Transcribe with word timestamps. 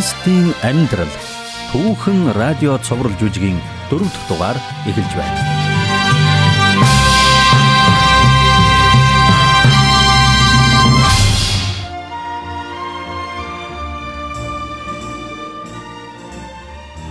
Христийн 0.00 0.56
амьдрал 0.64 1.12
түүхэн 1.76 2.32
радио 2.32 2.80
цовруул 2.80 3.12
жүжигийн 3.20 3.60
дөрөв 3.92 4.08
дэх 4.08 4.24
дугаар 4.32 4.56
эхэлж 4.88 5.12
байна. 5.12 5.40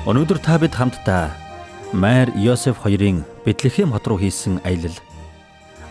Өнөөдөр 0.10 0.42
та 0.42 0.58
бид 0.58 0.74
хамтдаа 0.74 1.30
Майр 1.94 2.34
Йосеф 2.34 2.82
хоёрын 2.82 3.22
Бэтлехэм 3.46 3.94
хот 3.94 4.10
руу 4.10 4.18
хийсэн 4.18 4.66
аялал 4.66 4.98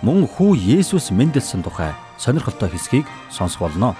мөн 0.02 0.26
хүү 0.26 0.82
Есүс 0.82 1.14
мэндэлсэн 1.14 1.62
тухай 1.62 1.94
сонирхолтой 2.18 2.74
хэсгийг 2.74 3.06
сонсох 3.30 3.70
болно. 3.70 3.95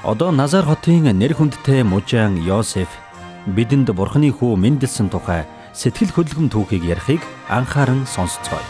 Одоо 0.00 0.32
Назар 0.32 0.64
хотын 0.64 1.12
нэр 1.12 1.36
хүндтэй 1.36 1.84
мужаан 1.84 2.40
Йосеф 2.40 2.88
бидэнд 3.44 3.92
Бурхны 3.92 4.32
хүү 4.32 4.56
мэндэлсэн 4.56 5.12
тухай 5.12 5.44
сэтгэл 5.76 6.16
хөдлөм 6.16 6.48
түүхийг 6.48 6.88
ярихыг 6.88 7.20
анхааран 7.52 8.08
сонсцгоё. 8.08 8.64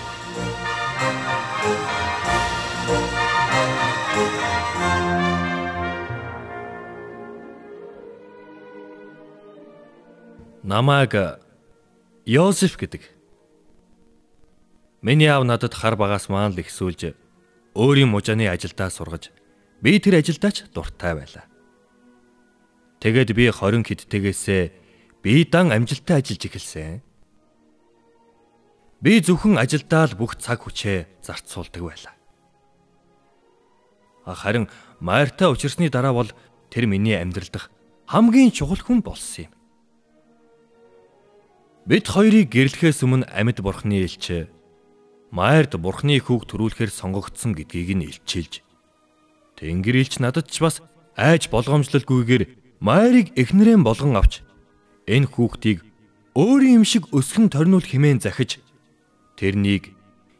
Намайг 10.66 11.15
Йосеф 12.27 12.74
гэдэг. 12.74 13.07
Миний 14.99 15.30
аав 15.30 15.47
надад 15.47 15.79
хар 15.79 15.95
багаас 15.95 16.27
маань 16.27 16.59
л 16.59 16.62
ихсүүлж 16.66 17.15
өөрийн 17.79 18.10
мужааны 18.10 18.51
ажилдаа 18.51 18.91
сургаж 18.91 19.30
Би 19.81 19.97
тэр 19.97 20.21
ажилдаа 20.21 20.53
ч 20.53 20.69
дуртай 20.69 21.17
байлаа. 21.17 21.45
Тэгэд 23.01 23.33
би 23.33 23.49
20 23.49 23.81
хэдтэйгээсээ 23.89 24.63
би 25.25 25.33
дан 25.49 25.73
амжилттай 25.73 26.21
ажиллаж 26.21 26.43
эхэлсэн. 26.45 27.01
Би 29.01 29.25
зөвхөн 29.25 29.57
ажилдаа 29.57 30.13
л 30.13 30.21
бүх 30.21 30.37
цаг 30.37 30.69
хүчээ 30.69 31.25
зарцуулдаг 31.25 31.81
байлаа. 31.81 32.15
Харин 34.29 34.69
Майртай 35.01 35.49
учирсны 35.49 35.89
дараа 35.89 36.13
бол 36.13 36.29
тэр 36.69 36.85
миний 36.85 37.17
амьдрал 37.17 37.49
дах 37.49 37.73
хамгийн 38.05 38.53
чухал 38.53 38.85
хүн 38.85 39.01
болсон 39.01 39.49
юм. 39.49 39.53
Бид 41.89 42.05
хоёрыг 42.05 42.53
гэрлэхээс 42.53 43.01
өмнө 43.01 43.33
амьд 43.33 43.65
бурхны 43.65 44.05
элч 44.05 44.45
Майрд 45.33 45.73
бурхны 45.81 46.21
хүүг 46.21 46.45
төрүүлэхээр 46.45 46.93
сонгогдсон 46.93 47.57
гэдгийг 47.57 47.97
нь 47.97 48.05
илчилж 48.05 48.61
Тэнгэр 49.61 50.01
илч 50.01 50.16
надад 50.25 50.49
ч 50.49 50.65
бас 50.65 50.80
айж 51.21 51.53
болгоомжлолгүйгээр 51.53 52.57
Майрыг 52.80 53.37
эхнэрэн 53.37 53.85
болгон 53.85 54.17
авч 54.17 54.41
энэ 55.05 55.29
хүүхдийг 55.29 55.85
өөрийн 56.33 56.80
юм 56.80 56.85
шиг 56.89 57.13
өсгөн 57.13 57.52
торниул 57.52 57.85
хэмээн 57.85 58.25
захиж 58.25 58.57
тэрнийг 59.37 59.93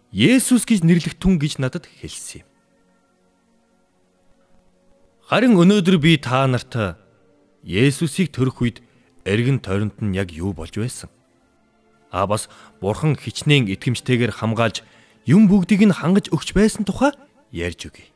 Есүс 0.09 0.65
гэж 0.65 0.89
нэрлэх 0.89 1.21
түн 1.21 1.37
гэж 1.37 1.61
надад 1.61 1.85
хэлсэн 1.85 2.43
юм. 2.43 2.49
Харин 5.29 5.55
өнөөдөр 5.61 6.01
би 6.01 6.17
та 6.17 6.49
нарт 6.49 6.97
Есүсийг 7.61 8.33
төрөх 8.33 8.65
үед 8.65 8.81
эргэн 9.29 9.61
тойронд 9.61 10.01
нь 10.01 10.17
яг 10.17 10.33
юу 10.33 10.57
болж 10.57 10.81
байсан? 10.81 11.13
А 12.09 12.25
бас 12.25 12.49
Бурхан 12.81 13.21
хичнээн 13.21 13.69
итгэмжтэйгээр 13.69 14.33
хамгаалж 14.33 14.81
юм 15.29 15.45
бүгдийг 15.47 15.85
нь 15.87 15.95
хангаж 15.95 16.33
өгч 16.33 16.57
байсан 16.57 16.89
тухай 16.89 17.13
ярьж 17.53 17.85
өгье. 17.87 18.09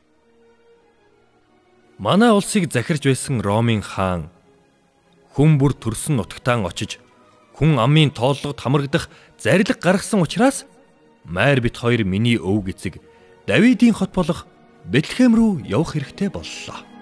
Манай 1.97 2.31
улсыг 2.35 2.71
захирж 2.71 3.07
байсан 3.07 3.39
Ромын 3.39 3.79
хаан 3.79 4.27
хүн 5.31 5.55
бүр 5.55 5.71
төрсөн 5.71 6.19
нутагтаан 6.19 6.67
очиж 6.67 6.99
хүн 7.55 7.79
амын 7.79 8.11
тооллогод 8.11 8.59
хамрагдах 8.59 9.07
зарлиг 9.39 9.79
гаргасан 9.79 10.19
учраас 10.19 10.65
майр 11.23 11.63
бит 11.63 11.79
хоёр 11.79 12.03
миний 12.03 12.35
өвг 12.35 12.75
эцэг 12.75 12.99
Давидын 13.47 13.95
хот 13.95 14.11
болох 14.11 14.43
Бэтлехэм 14.91 15.33
рүү 15.39 15.65
явах 15.71 15.95
хэрэгтэй 15.95 16.29
боллоо. 16.29 16.94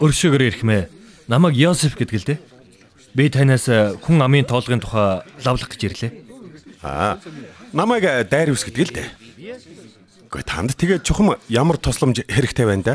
Өршөөгөр 0.00 0.42
ирхмээ. 0.50 0.88
Намайг 1.26 1.56
Йосеф 1.56 1.96
гэдэг 1.98 2.16
л 2.20 2.28
дээ. 2.34 2.38
Би 3.16 3.30
танаас 3.32 3.66
э, 3.72 3.96
хүн 3.98 4.20
амын 4.20 4.46
тоолгын 4.46 4.80
тухай 4.84 5.24
лавлах 5.42 5.72
гэж 5.72 5.82
ирлээ. 5.88 6.12
Аа. 6.84 7.18
Намайг 7.72 8.04
э, 8.04 8.24
Дайриус 8.28 8.62
гэдэг 8.68 8.84
л 8.86 8.94
дээ. 8.94 9.08
Гэхдээ 10.30 10.46
танд 10.46 10.76
тэгээ 10.76 11.00
чухам 11.00 11.34
ямар 11.48 11.80
тусламж 11.80 12.22
хэрэгтэй 12.28 12.66
байна 12.66 12.94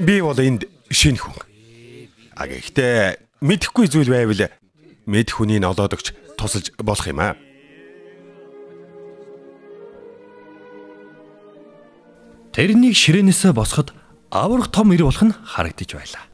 Би 0.00 0.18
бол 0.24 0.38
энд 0.38 0.66
шинэ 0.90 1.20
хүн. 1.20 1.36
А 2.34 2.48
гэхдээ 2.48 3.20
мэдхгүй 3.44 3.86
зүйл 3.86 4.08
байвал 4.08 4.48
мэд 5.06 5.28
хүнийг 5.30 5.62
олоод 5.66 5.94
өгч 5.94 6.16
тусалж 6.40 6.72
болох 6.80 7.06
юм 7.06 7.20
аа. 7.20 7.36
Тэрнийг 12.52 12.92
ширээнээсээ 12.96 13.52
босоход 13.56 13.96
аврах 14.28 14.68
том 14.68 14.92
ир 14.92 15.08
болох 15.08 15.24
нь 15.24 15.32
харагдаж 15.32 15.90
байлаа. 15.96 16.24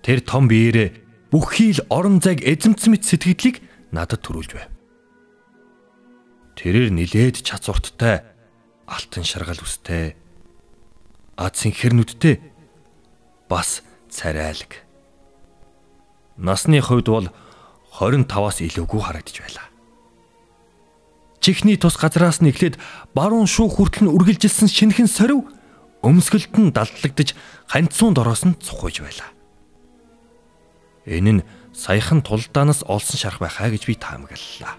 Тэр 0.00 0.20
том 0.24 0.48
биеэрээ 0.48 0.88
бүхий 1.28 1.76
л 1.76 1.84
орон 1.92 2.24
зайг 2.24 2.40
эзэмцсэн 2.40 2.96
мэт 2.96 3.04
сэтгэлдлийг 3.04 3.60
надад 3.92 4.24
төрүүлж 4.24 4.52
байв. 4.56 4.70
Тэрээр 6.56 6.88
нилээд 6.88 7.44
чац 7.44 7.68
урттай, 7.68 8.24
алтан 8.88 9.24
шаргал 9.28 9.60
үстэй, 9.60 10.16
аз 11.36 11.52
синхэрнүүдтэй 11.60 12.40
бас 13.48 13.84
царайлаг. 14.08 14.80
Насны 16.40 16.80
хувьд 16.80 17.08
бол 17.12 17.28
25-аас 17.92 18.64
илүүгүй 18.64 19.00
харагдаж 19.04 19.36
байлаа. 19.44 19.65
Чихний 21.46 21.78
тус 21.78 21.94
газраас 21.94 22.42
нь 22.42 22.50
эхлээд 22.50 22.74
баруун 23.14 23.46
шүүх 23.46 23.78
хүртэл 23.78 24.10
нь 24.10 24.14
үргэлжилсэн 24.18 24.66
шинхэн 24.66 25.06
сорив 25.06 25.46
өмсгөлд 26.02 26.58
нь 26.58 26.74
далдлагдж 26.74 27.38
ханцуунд 27.70 28.18
ороос 28.18 28.42
нь 28.50 28.58
цухаж 28.58 28.98
байлаа. 28.98 29.30
Энэ 31.06 31.30
нь 31.38 31.46
саяхан 31.70 32.26
тулдаанаас 32.26 32.82
олсон 32.90 33.14
шарх 33.14 33.38
байхаа 33.38 33.70
гэж 33.70 33.86
би 33.86 33.94
таамаглалаа. 33.94 34.74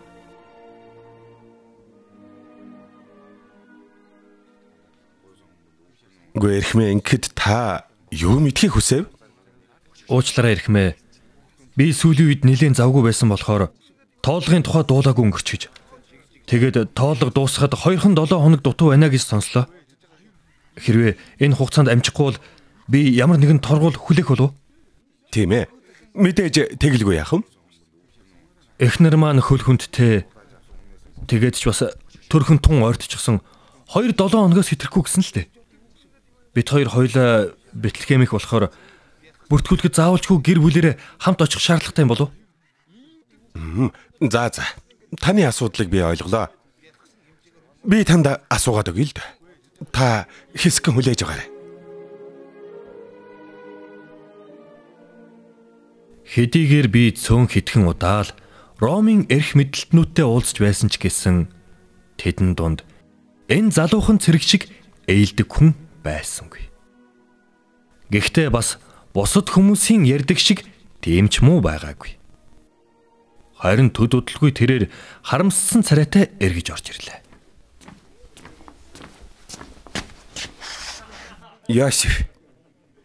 Гүй 6.36 6.52
эрхмээ 6.52 7.00
ингэд 7.00 7.32
та 7.32 7.88
юу 8.12 8.44
мэдхийг 8.44 8.76
хүсэв? 8.76 9.08
Уучлаарай 10.12 10.60
эрхмээ. 10.60 11.00
Би 11.80 11.96
сүүлийн 11.96 12.28
үед 12.28 12.44
нэлээд 12.44 12.76
завгүй 12.76 13.08
байсан 13.08 13.32
болохоор 13.32 13.72
тоолгын 14.20 14.68
тухай 14.68 14.84
дуулаагүй 14.84 15.32
өнгөрч 15.32 15.48
гэж 15.56 15.77
Тэгээд 16.48 16.96
тоолго 16.96 17.28
дуусахад 17.28 17.76
2хан 17.76 18.16
7 18.16 18.40
хоног 18.40 18.62
дутуу 18.64 18.96
байна 18.96 19.12
гэж 19.12 19.36
сонслоо. 19.36 19.68
Хэрвээ 20.80 21.20
энэ 21.44 21.56
хугацаанд 21.60 21.92
амжихгүй 21.92 22.24
бол 22.32 22.40
би 22.88 23.12
ямар 23.12 23.36
нэгэн 23.36 23.60
торгуул 23.60 24.00
хүлээх 24.00 24.32
болов? 24.32 24.56
Тийм 25.36 25.52
ээ. 25.52 25.68
Мэдээж 26.16 26.80
тэгэлгүй 26.80 27.20
яах 27.20 27.36
вэ? 27.36 27.44
Эхнэр 28.80 29.20
маань 29.20 29.44
хөл 29.44 29.60
хүндтэй. 29.60 30.24
Тэгээд 31.28 31.60
ч 31.60 31.68
бас 31.68 31.84
төрхөн 32.32 32.64
тун 32.64 32.80
ойртчихсон 32.80 33.44
2 33.92 34.16
7 34.16 34.32
хоногоос 34.32 34.72
хэтрэхгүй 34.72 35.04
гэсэн 35.04 35.24
л 35.28 35.34
дээ. 35.36 35.48
Бид 36.56 36.68
хоёр 36.72 36.88
хоёлаа 36.88 37.52
Бэтлехемих 37.76 38.32
болохоор 38.32 38.72
бүртгүүлэхэд 39.52 40.00
заавалчгүй 40.00 40.38
гэр 40.40 40.60
бүлэрээ 40.64 40.96
хамт 41.20 41.44
очих 41.44 41.60
шаардлагатай 41.60 42.08
юм 42.08 42.12
болов? 42.16 42.32
За 44.24 44.48
за. 44.48 44.64
Таны 45.16 45.48
асуудлыг 45.48 45.88
би 45.88 46.04
ойлголоо. 46.04 46.52
Би 47.88 48.04
танд 48.04 48.28
асуугаад 48.52 48.92
өгье 48.92 49.08
л 49.08 49.16
дээ. 49.16 49.30
Та 49.96 50.28
хэсгэн 50.52 51.00
хүлээж 51.00 51.24
байгаарай. 51.24 51.48
Хэдийгээр 56.28 56.88
би 56.92 57.16
цөөн 57.16 57.48
хитгэн 57.48 57.88
удаал 57.88 58.28
Ромын 58.84 59.26
эрх 59.32 59.56
мэдлэлтнүүдтэй 59.56 60.28
уулзч 60.28 60.60
байсан 60.60 60.92
ч 60.92 61.00
гэсэн 61.00 61.48
тэдэн 62.20 62.54
дунд 62.54 62.84
энэ 63.48 63.72
залуухан 63.72 64.20
цэрэг 64.20 64.44
шиг 64.44 64.68
ээлдэг 65.08 65.48
хүн 65.48 65.72
байсангүй. 66.04 66.68
Гэхдээ 68.12 68.52
бас 68.52 68.78
бусад 69.16 69.50
хүмүүсийн 69.50 70.04
ярьдаг 70.04 70.38
шиг 70.38 70.68
тийм 71.00 71.32
ч 71.32 71.42
муу 71.42 71.64
байгаагүй. 71.64 72.17
Харин 73.58 73.90
төд 73.90 74.14
удалгүй 74.14 74.54
тэрээр 74.54 74.86
харамссан 75.26 75.82
царайтай 75.82 76.30
эргэж 76.38 76.68
орж 76.78 76.86
ирлээ. 76.94 77.20
Ясиф 81.68 82.30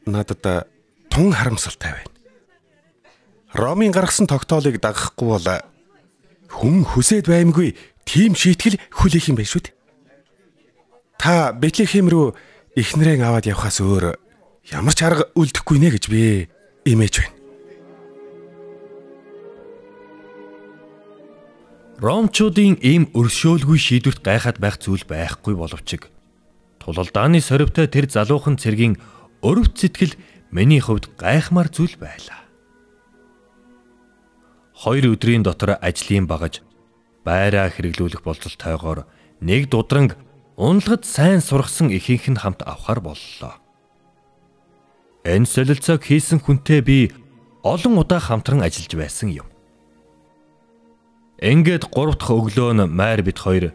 надад 0.05 0.69
тун 1.09 1.33
харамсалтай 1.33 1.93
байна. 1.97 2.13
Ромын 3.53 3.93
гаргасан 3.93 4.29
тогтоолыг 4.29 4.81
дагахгүй 4.81 5.29
бол 5.29 5.49
хүн 6.53 6.85
хүсээд 6.85 7.33
баймгүй 7.33 7.73
тийм 8.05 8.37
шийтгэл 8.37 8.77
хүлээх 8.93 9.33
юм 9.33 9.37
байна 9.41 9.53
шүү 9.53 9.63
дээ. 9.67 9.77
Та 11.17 11.53
Бэтлехэм 11.57 12.13
рүү 12.13 12.37
эхнэрээ 12.77 13.25
аваад 13.25 13.49
явхаас 13.49 13.81
өөр 13.81 14.17
ямар 14.73 14.95
ч 14.97 15.01
арга 15.05 15.29
үлдэхгүй 15.33 15.79
нэ 15.81 15.89
гэж 15.97 16.05
би 16.13 16.49
имэж 16.85 17.15
байна. 17.25 17.42
Ромчуудын 22.01 22.81
ийм 22.81 23.11
өршөөлгүй 23.13 23.79
шийдвэрт 23.79 24.25
гайхаад 24.25 24.59
байх 24.63 24.81
зүйл 24.81 25.05
байхгүй 25.05 25.55
боловч 25.59 26.01
тулалдааны 26.83 27.39
соривтой 27.39 27.87
тэр 27.87 28.11
залуухан 28.11 28.59
цэргийн 28.59 28.99
өрөвт 29.47 29.79
сэтгэл 29.79 30.19
миний 30.51 30.83
хувьд 30.83 31.15
гайхмаар 31.15 31.71
зүйл 31.71 31.95
байлаа. 31.95 32.43
Хоёр 34.75 35.15
өдрийн 35.15 35.47
дотор 35.47 35.79
ажлын 35.79 36.27
багаж 36.27 36.59
байраа 37.23 37.71
хэрэглүүлэх 37.71 38.27
болцолтойгоор 38.27 39.07
нэг 39.39 39.71
дудранг 39.71 40.19
унлагад 40.59 41.07
сайн 41.07 41.39
сургасан 41.39 41.95
ихийнх 41.95 42.35
нь 42.35 42.41
хамт 42.43 42.67
авахар 42.67 42.99
боллоо. 42.99 43.63
Энэ 45.23 45.47
солилцоог 45.47 46.03
хийсэн 46.03 46.43
хүнтэй 46.43 46.83
би 46.83 47.15
олон 47.63 48.03
удаа 48.03 48.19
хамтран 48.19 48.67
ажиллаж 48.67 48.93
байсан 48.99 49.31
юм. 49.31 49.52
Ингээд 51.43 51.91
3 51.91 52.15
дахь 52.15 52.31
өглөө 52.31 52.71
нь 52.79 52.87
майр 52.87 53.27
бит 53.27 53.43
хоёр 53.43 53.75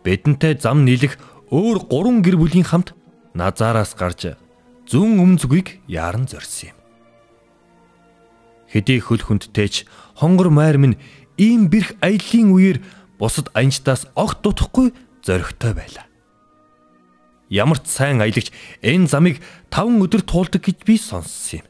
бидэнтэй 0.00 0.56
зам 0.56 0.88
нийлэх 0.88 1.20
өөр 1.52 1.92
3 1.92 2.24
гэр 2.24 2.40
бүлийн 2.40 2.64
хамт 2.64 2.96
назаараас 3.36 3.92
гарч 3.92 4.32
зүүн 4.88 5.20
өмнөзгүйг 5.20 5.84
яаран 5.92 6.24
зорьсон 6.24 6.72
юм. 6.72 6.78
Хэдий 8.72 9.04
хөл 9.04 9.20
хүндтэйч 9.20 9.84
хонгор 10.16 10.48
майр 10.48 10.80
минь 10.80 10.96
ийм 11.36 11.68
бэрх 11.68 12.00
аяллаа 12.00 12.48
үеэр 12.56 12.80
бусад 13.20 13.52
аянчтаас 13.52 14.08
огт 14.16 14.40
дутхгүй 14.40 14.96
зоригтой 15.20 15.76
байлаа. 15.76 16.08
Ямар 17.52 17.76
ч 17.76 17.92
сайн 17.92 18.24
аялагч 18.24 18.48
энэ 18.80 19.04
замыг 19.04 19.44
5 19.68 20.00
өдөр 20.00 20.24
туулдаг 20.24 20.64
гэж 20.64 20.80
би 20.88 20.96
сонссон 20.96 21.60
юм. 21.60 21.68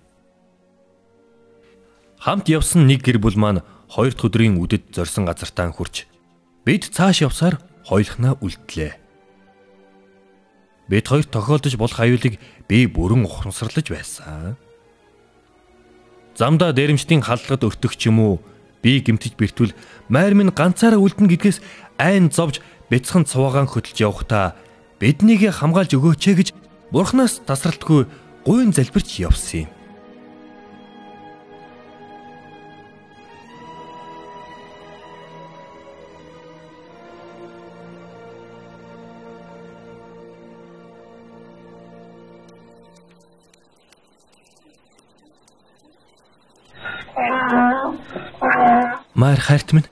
Хамт 2.22 2.46
явсан 2.46 2.86
нэг 2.86 3.02
гэр 3.02 3.18
бүл 3.18 3.34
маань 3.34 3.66
хоёр 3.90 4.12
дахь 4.14 4.26
өдрийн 4.26 4.58
үдэд 4.58 4.94
зорсон 4.94 5.26
газартаа 5.26 5.70
хүрч 5.70 6.06
бид 6.66 6.90
цааш 6.90 7.22
явсаар 7.22 7.62
хойлохнаа 7.86 8.34
үлдлээ. 8.42 8.92
Бид 10.90 11.06
хоёр 11.06 11.26
тохиолдож 11.26 11.74
болох 11.78 11.98
аюулыг 11.98 12.38
би 12.66 12.86
бүрэн 12.86 13.26
ухамсарлаж 13.26 13.86
байсан. 13.90 14.58
Замдаа 16.34 16.74
дээрэмчдийн 16.74 17.22
халдлагад 17.22 17.66
өртөх 17.66 17.94
ч 17.94 18.10
юм 18.10 18.18
уу 18.22 18.34
би 18.82 19.02
гимтэж 19.02 19.38
бэртвэл 19.38 19.74
майр 20.10 20.34
минь 20.34 20.54
ганцаараа 20.54 21.00
үлдэнэ 21.00 21.30
гэдгээс 21.34 21.58
айн 21.98 22.30
зовж 22.30 22.62
бяцхан 22.90 23.26
цуваагаан 23.26 23.70
хөдөлж 23.70 23.98
явхдаа 23.98 24.54
биднийг 25.00 25.42
хамгаалж 25.50 25.96
өгөөч 25.96 26.22
гэж 26.38 26.48
бурхнаас 26.94 27.42
тасралтгүй 27.46 28.06
гуйн 28.46 28.70
залбирч 28.70 29.18
явсан 29.22 29.66
юм. 29.66 29.75
Маар 49.16 49.40
хайрт 49.40 49.72
минь. 49.72 49.88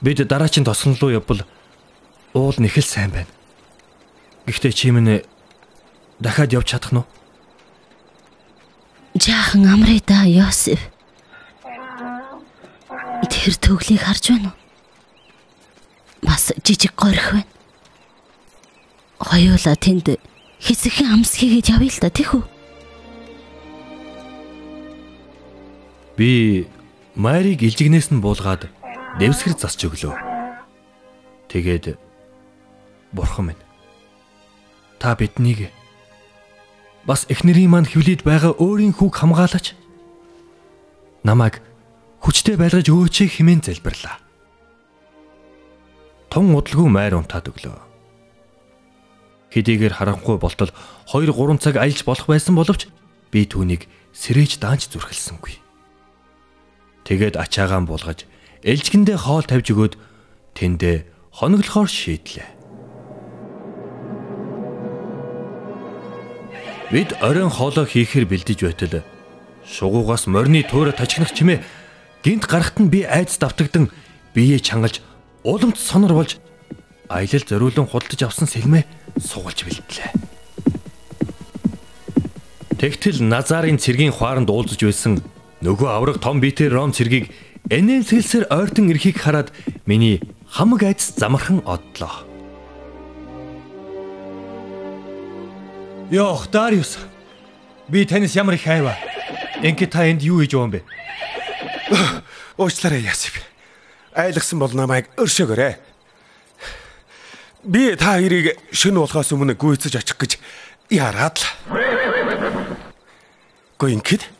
Бид 0.00 0.26
дараагийн 0.26 0.64
тосон 0.64 0.96
руу 0.96 1.10
явбал 1.12 1.44
уул 2.32 2.56
нэхэл 2.56 2.82
сайн 2.82 3.12
байна. 3.12 3.28
Гэхдээ 4.48 4.72
чи 4.72 4.88
минь 4.90 5.20
дахиад 6.18 6.56
явж 6.56 6.72
чадах 6.72 6.92
нь 6.92 7.04
уу? 7.04 7.06
Жаахан 9.20 9.68
амраа 9.68 10.00
да 10.00 10.24
Йосеф. 10.24 10.80
Тэр 13.28 13.52
төглийг 13.60 14.00
харж 14.00 14.32
байна 14.32 14.48
уу? 14.48 14.56
Бас 16.24 16.56
жижиг 16.64 16.96
горих 16.96 17.36
байна. 17.36 17.52
Хоёулаа 19.20 19.76
тэнд 19.76 20.16
хэсэгхэн 20.64 21.20
амс 21.20 21.36
хийгээд 21.36 21.68
явъя 21.68 21.92
л 21.92 22.00
да 22.00 22.08
тийх 22.08 22.32
үү? 22.32 22.44
Би 26.16 26.64
Марийг 27.18 27.62
илжигнээс 27.66 28.14
нь 28.14 28.22
буулгаад 28.22 28.70
дэвсгэр 29.18 29.58
засч 29.58 29.82
өглөө. 29.90 30.14
Тэгээд 31.50 31.98
бурхан 33.10 33.50
минь 33.50 33.62
та 35.02 35.18
биднийг 35.18 35.74
бас 37.02 37.26
эхнэрийн 37.26 37.72
маань 37.72 37.90
хөвлөд 37.90 38.22
байгаа 38.22 38.54
өөрийн 38.62 38.94
хүүг 38.94 39.14
хамгаалаач. 39.18 39.74
Намайг 41.26 41.58
хүчтэй 42.22 42.54
байлгаж 42.54 42.86
өөчэй 42.86 43.26
хэмээн 43.26 43.66
залбирлаа. 43.66 44.22
Тун 46.30 46.54
удалгүй 46.54 46.86
майр 46.86 47.18
унтаад 47.18 47.50
өглөө. 47.50 47.74
Хэдийгээр 49.50 49.98
харанхуй 49.98 50.38
болтол 50.38 50.70
2 51.10 51.26
3 51.34 51.58
цаг 51.58 51.74
аялж 51.74 52.06
болох 52.06 52.30
байсан 52.30 52.54
боловч 52.54 52.86
би 53.34 53.50
түүнийг 53.50 53.90
сэрэж 54.14 54.62
даанч 54.62 54.86
зүрхэлсэнгүй. 54.94 55.69
Тэгээд 57.10 57.34
ачаагаан 57.34 57.90
буулгаж 57.90 58.22
ээлжгэндээ 58.62 59.18
хоол 59.18 59.42
тавьж 59.42 59.74
өгөөд 59.74 59.94
тэндээ 60.54 60.96
хоноглохоор 61.34 61.90
шийдлээ. 61.90 62.46
Бид 66.94 67.10
оройн 67.18 67.50
хоолоо 67.50 67.82
хийхээр 67.82 68.30
бэлдэж 68.30 68.58
байтал 68.62 69.02
шугуугаас 69.66 70.30
морины 70.30 70.62
туураа 70.62 70.94
тачигнах 70.94 71.34
чимээ 71.34 71.58
гинт 72.22 72.46
гарахт 72.46 72.78
нь 72.78 72.86
би 72.94 73.02
айц 73.02 73.42
давтагдан 73.42 73.90
биеэ 74.30 74.62
чангалж 74.62 75.02
уламж 75.42 75.82
сонор 75.82 76.14
болж 76.14 76.38
аялал 77.10 77.42
зориулан 77.42 77.90
худалдаж 77.90 78.22
авсан 78.22 78.46
сэлмээ 78.46 78.86
сугалж 79.18 79.66
бэлдлээ. 79.66 80.10
Тэгтэл 82.78 83.26
Назарын 83.26 83.82
цэргийн 83.82 84.14
хуаранд 84.14 84.46
уулзж 84.46 84.78
байсан 84.86 85.18
Нөгөө 85.60 85.88
авраг 85.92 86.16
том 86.24 86.40
битэр 86.40 86.72
ром 86.72 86.92
цэргийг 86.96 87.28
энэн 87.68 88.00
сэлсэр 88.00 88.48
ойртон 88.48 88.88
эрхийг 88.88 89.20
хараад 89.20 89.52
миний 89.84 90.24
хамаг 90.48 90.88
айц 90.88 91.12
замархан 91.20 91.60
одлоо. 91.68 92.24
Йох, 96.10 96.48
Дариус. 96.48 96.98
Би 97.88 98.06
танаас 98.06 98.34
ямар 98.34 98.54
их 98.54 98.64
хайваа. 98.64 98.96
Ингээд 99.60 99.92
та 99.92 100.08
энд 100.08 100.24
юу 100.24 100.40
хийж 100.40 100.56
байгаа 100.56 100.64
юм 100.64 100.72
бэ? 100.72 100.82
Уучлаарай 102.56 103.04
Ясив. 103.04 103.36
Айлгсан 104.16 104.58
бол 104.58 104.72
намайг 104.72 105.12
өршөөгөөрэй. 105.20 105.76
Би 107.68 107.94
та 108.00 108.16
хоёрыг 108.16 108.56
шөнө 108.72 109.04
болохоос 109.04 109.36
өмнө 109.36 109.60
гүйцэж 109.60 110.00
очих 110.00 110.16
гэж 110.16 110.32
яраад 110.88 111.36
л. 111.36 111.46
Гүн 113.76 114.00
ингээд 114.00 114.39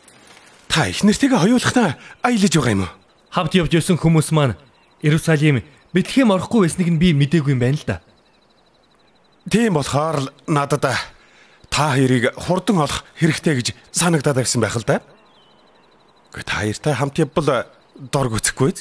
Та 0.71 0.87
их 0.87 1.03
нэртэйгээ 1.03 1.35
хоёулахтаа 1.35 1.99
аялаж 2.23 2.55
байгаа 2.55 2.71
юм 2.71 2.83
уу? 2.87 2.95
Хавд 3.27 3.59
явж 3.59 3.75
явсан 3.75 3.99
хүмүүс 3.99 4.31
маань 4.31 4.55
Иерусалим 5.03 5.67
Бэтлехэм 5.91 6.31
орохгүй 6.31 6.63
байсныг 6.63 6.87
нь 6.87 6.95
би 6.95 7.11
мдээгүй 7.11 7.51
юм 7.51 7.59
байна 7.59 7.75
л 7.75 7.83
да. 7.83 7.99
Тийм 9.51 9.75
болохоор 9.75 10.17
л 10.23 10.27
надад 10.47 10.87
та 11.67 11.83
хоёрыг 11.91 12.31
хурдан 12.39 12.87
олох 12.87 13.03
хэрэгтэй 13.19 13.59
гэж 13.59 13.67
санагдаад 13.91 14.39
байсан 14.39 14.63
байх 14.63 14.79
л 14.79 14.87
да. 14.87 15.03
Гэхдээ 16.31 16.47
та 16.47 16.63
хоёртай 16.63 16.93
хамт 16.95 17.19
явбал 17.19 17.67
дор 18.07 18.31
гүцэхгүй. 18.31 18.71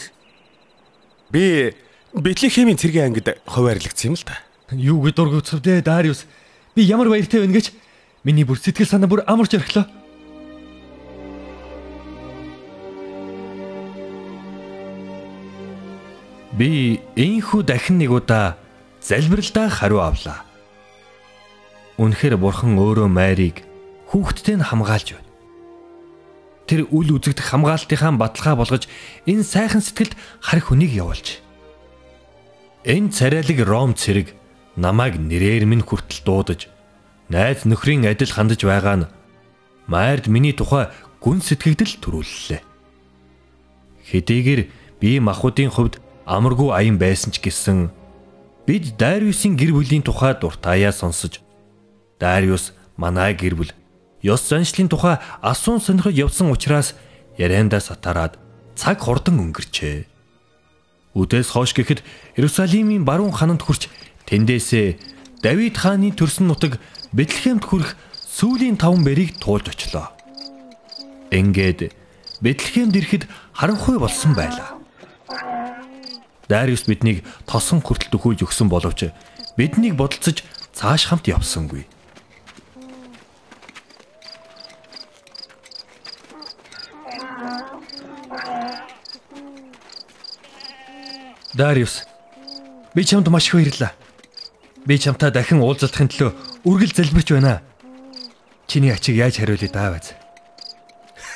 Би 1.34 1.74
Бэтлехемийн 2.14 2.78
цэргийн 2.78 3.10
ангид 3.10 3.34
хуваарлагдсан 3.50 4.14
юм 4.14 4.18
л 4.18 4.22
да. 4.30 4.38
Юу 4.78 5.02
гэж 5.02 5.14
дор 5.18 5.34
гүцвдээ 5.34 5.82
Дариус. 5.82 6.22
Би 6.78 6.86
ямар 6.86 7.10
баяртай 7.10 7.42
байна 7.42 7.58
гэж 7.58 7.74
миний 8.22 8.46
бүр 8.46 8.62
сэтгэл 8.62 8.86
санаа 8.86 9.10
бүр 9.10 9.26
амарч 9.26 9.58
орхлоо. 9.58 9.90
Би 16.60 17.00
энхүү 17.16 17.64
дахин 17.64 17.96
нэг 17.96 18.12
удаа 18.12 18.60
залбиралдаа 19.00 19.72
хариу 19.72 20.04
авлаа. 20.04 20.44
Үнэхээр 21.96 22.36
бурхан 22.36 22.76
өөрөө 22.76 23.08
Марийг 23.08 23.64
хүүхдтэй 24.12 24.60
нь 24.60 24.68
хамгаалж 24.68 25.16
байна. 25.16 25.30
тэр 26.68 26.86
үл 26.92 27.16
үзэгдэх 27.16 27.50
хамгаалтынхаа 27.50 28.14
баталгаа 28.14 28.54
болгож 28.60 28.84
энэ 29.26 29.42
сайхан 29.42 29.80
сэтгэлд 29.80 30.14
харь 30.38 30.62
хүнийг 30.62 30.92
явуулж. 30.94 31.42
Энэ 32.86 33.10
царайлаг 33.10 33.58
Ром 33.66 33.98
цэрэг 33.98 34.36
намайг 34.78 35.18
нэрээр 35.18 35.66
минь 35.66 35.82
хүртэл 35.82 36.22
дуудаж 36.22 36.70
найз 37.26 37.66
нөхрийн 37.66 38.06
адил 38.06 38.30
хандаж 38.30 38.62
байгаа 38.62 38.96
нь 39.02 39.10
Майрд 39.90 40.30
миний 40.30 40.54
тухай 40.54 40.92
гүн 41.18 41.42
сэтгэгдэл 41.42 41.98
төрүүллээ. 41.98 42.62
Хэдийгээр 44.12 44.62
би 45.02 45.18
махуудын 45.18 45.74
хувьд 45.74 45.98
амаргүй 46.26 46.70
аян 46.74 46.96
байсан 46.98 47.32
ч 47.32 47.40
гэсэн 47.40 47.90
бид 48.66 48.96
Дариусын 49.00 49.56
гэр 49.56 49.72
бүлийн 49.74 50.04
тухай 50.04 50.34
дуртаяа 50.36 50.92
сонсож 50.92 51.40
Дариус 52.20 52.72
манай 52.96 53.34
гэр 53.34 53.54
бүл 53.56 53.72
ёс 54.22 54.42
заншлын 54.48 54.88
тухай 54.88 55.16
асуун 55.40 55.80
сонирхож 55.80 56.14
явсан 56.14 56.52
учраас 56.52 56.94
яриандаа 57.40 57.80
сатараад 57.80 58.36
цаг 58.76 59.00
хурдан 59.00 59.40
өнгөрчээ. 59.40 60.04
Үдээс 61.16 61.48
хойш 61.56 61.72
гэхэд 61.74 62.04
Иерусалимийн 62.36 63.04
баруун 63.08 63.32
хананд 63.32 63.64
хүрч 63.64 63.88
тэндээсээ 64.28 64.96
Давид 65.42 65.74
хааны 65.80 66.12
төрсөн 66.12 66.52
нутаг 66.52 66.76
Бэтлехемд 67.16 67.64
хүрэх 67.64 67.96
сүүлийн 68.28 68.76
таван 68.76 69.02
бэрийг 69.02 69.40
туулж 69.40 69.72
очлоо. 69.72 70.12
Ингээд 71.32 71.90
Бэтлехемд 72.44 72.94
ирэхэд 72.94 73.24
харанхуй 73.56 73.98
болсон 73.98 74.36
байлаа. 74.36 74.78
Дариус 76.50 76.82
биднийг 76.90 77.22
тосон 77.46 77.78
хүртэл 77.78 78.10
төхүүлж 78.10 78.42
өгсөн 78.42 78.66
боловч 78.66 79.14
биднийг 79.54 79.94
бодолцож 79.94 80.42
цааш 80.74 81.06
хамт 81.06 81.30
явсангүй. 81.30 81.86
Дариус 91.54 92.02
би 92.98 93.06
чамд 93.06 93.30
маш 93.30 93.46
их 93.46 93.54
баярлалаа. 93.54 93.94
Би 94.86 94.98
чамтай 94.98 95.30
дахин 95.30 95.62
уулзалтын 95.62 96.10
төлөө 96.10 96.34
үргэлж 96.66 96.98
залбирч 96.98 97.30
байна. 97.30 97.62
Чиний 98.66 98.90
ачиг 98.90 99.14
яаж 99.14 99.38
хариулъя 99.38 99.70
дааваз. 99.70 100.18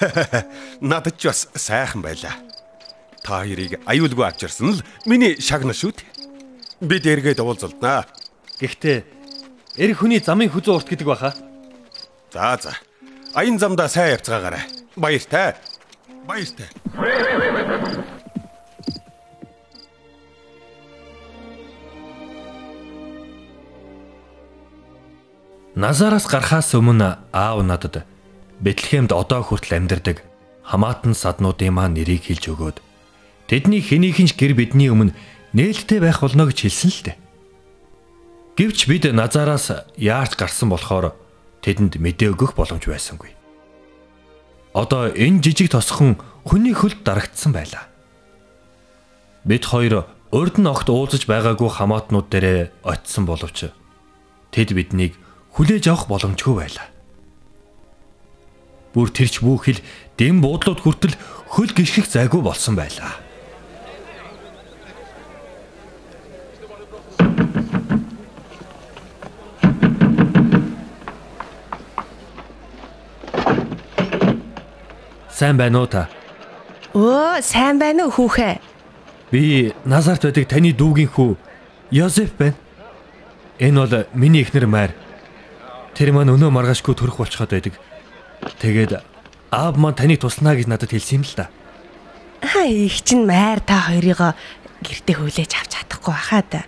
Надад 0.81 1.23
ч 1.23 1.31
бас 1.31 1.47
сайхан 1.55 2.03
байлаа. 2.03 2.35
Та 3.25 3.41
хоёрыг 3.41 3.81
аюулгүй 3.89 4.25
авч 4.29 4.45
ирсэн 4.45 4.77
л 4.77 4.85
миний 5.09 5.41
шагна 5.41 5.73
шүү 5.73 5.97
дээ. 5.97 6.13
Бид 6.85 7.09
эргээд 7.09 7.41
уулзалднаа. 7.41 8.05
Гэхдээ 8.61 8.99
эр 9.81 9.91
хүний 9.97 10.21
замын 10.21 10.53
хүзүү 10.53 10.77
урт 10.77 10.93
гэдэг 10.93 11.09
баха. 11.09 11.33
За 12.29 12.61
за. 12.61 12.77
Аян 13.33 13.57
замдаа 13.57 13.89
сайн 13.89 14.21
явцгаагаарай. 14.21 14.69
Баяртай. 14.93 15.57
Баяртай. 16.29 16.69
Назараас 25.75 26.29
гарахаас 26.29 26.77
өмнө 26.77 27.19
аав 27.33 27.65
надад 27.65 28.05
Бэтлехемд 28.61 29.17
одоо 29.17 29.43
хүртэл 29.43 29.81
амьдардаг 29.81 30.23
хамаатан 30.63 31.17
саднуудын 31.19 31.75
маань 31.75 31.99
нэрийг 31.99 32.31
хэлж 32.31 32.45
өгөөд 32.53 32.84
Тэдний 33.55 33.79
хэнийхэн 33.79 34.27
ч 34.27 34.35
гэр 34.35 34.59
бидний 34.59 34.91
өмнө 34.91 35.15
нээлттэй 35.55 36.03
байх 36.03 36.27
болно 36.27 36.51
гэж 36.51 36.67
хэлсэн 36.67 36.91
л 36.91 37.03
дээ. 37.07 37.17
Гэвч 38.59 38.91
бид 38.91 39.07
назараас 39.15 39.71
яарч 39.95 40.35
гарсан 40.35 40.75
болохоор 40.75 41.15
тэдэнд 41.63 42.03
мэдээ 42.03 42.35
өгөх 42.35 42.59
боломж 42.59 42.83
байсангүй. 42.83 43.31
Одоо 44.75 45.07
энэ 45.15 45.39
жижиг 45.39 45.71
тосхон 45.71 46.19
хүний 46.43 46.75
хөлд 46.75 47.07
дарагдсан 47.07 47.55
байлаа. 47.55 47.87
Бид 49.47 49.71
хоёр 49.71 50.11
урд 50.35 50.59
нь 50.59 50.67
огт 50.67 50.91
уулзаж 50.91 51.23
байгаагүй 51.31 51.71
хамаатнууд 51.79 52.27
дээрээ 52.35 52.75
очисон 52.83 53.23
боловч 53.23 53.71
тэд 54.51 54.75
биднийг 54.75 55.15
хүлээж 55.55 55.95
авах 55.95 56.11
боломжгүй 56.11 56.55
байлаа. 56.59 56.91
Бүр 58.99 59.15
тэрч 59.15 59.47
бүхэл 59.47 59.79
дэм 60.19 60.43
буудлууд 60.43 60.83
хүртэл 60.83 61.15
хөл 61.55 61.71
гიშгэх 61.71 62.11
зайгүй 62.11 62.43
болсон 62.43 62.75
байлаа. 62.75 63.24
Сайн 75.35 75.59
байна 75.59 75.83
уу 75.83 75.91
та? 75.91 76.07
Өө, 76.95 77.43
сайн 77.43 77.81
байна 77.83 78.07
уу 78.07 78.15
хүүхэ? 78.15 78.63
Би 79.35 79.75
Назарт 79.83 80.23
байдаг 80.23 80.47
таны 80.47 80.71
дүүгийн 80.71 81.11
хүү 81.11 81.35
Йозеф 81.91 82.39
байна. 82.39 82.55
Энэ 83.59 83.83
бол 83.83 84.07
миний 84.15 84.47
эхнэр 84.47 84.71
Майр. 84.71 84.95
Тэр 85.99 86.15
маань 86.15 86.31
өнөө 86.31 86.55
маргаашгүй 86.55 86.95
төрөх 86.95 87.19
болчиход 87.19 87.51
байдаг. 87.51 87.75
Тэгээд 88.63 89.03
аав 89.51 89.75
маань 89.75 89.99
таныг 89.99 90.23
туснаа 90.23 90.55
гэж 90.55 90.71
надад 90.71 90.95
хэлсэн 90.95 91.19
юм 91.19 91.27
л 91.27 91.35
да. 91.35 91.51
Аа, 92.39 92.71
их 92.71 93.03
чин 93.03 93.27
Майр 93.27 93.59
та 93.59 93.91
хоёрыгоо 93.91 94.39
гэртээ 94.87 95.19
хүлээж 95.19 95.51
авч 95.59 95.83
чадахгүй 95.83 96.15
баха 96.15 96.47
да. 96.47 96.63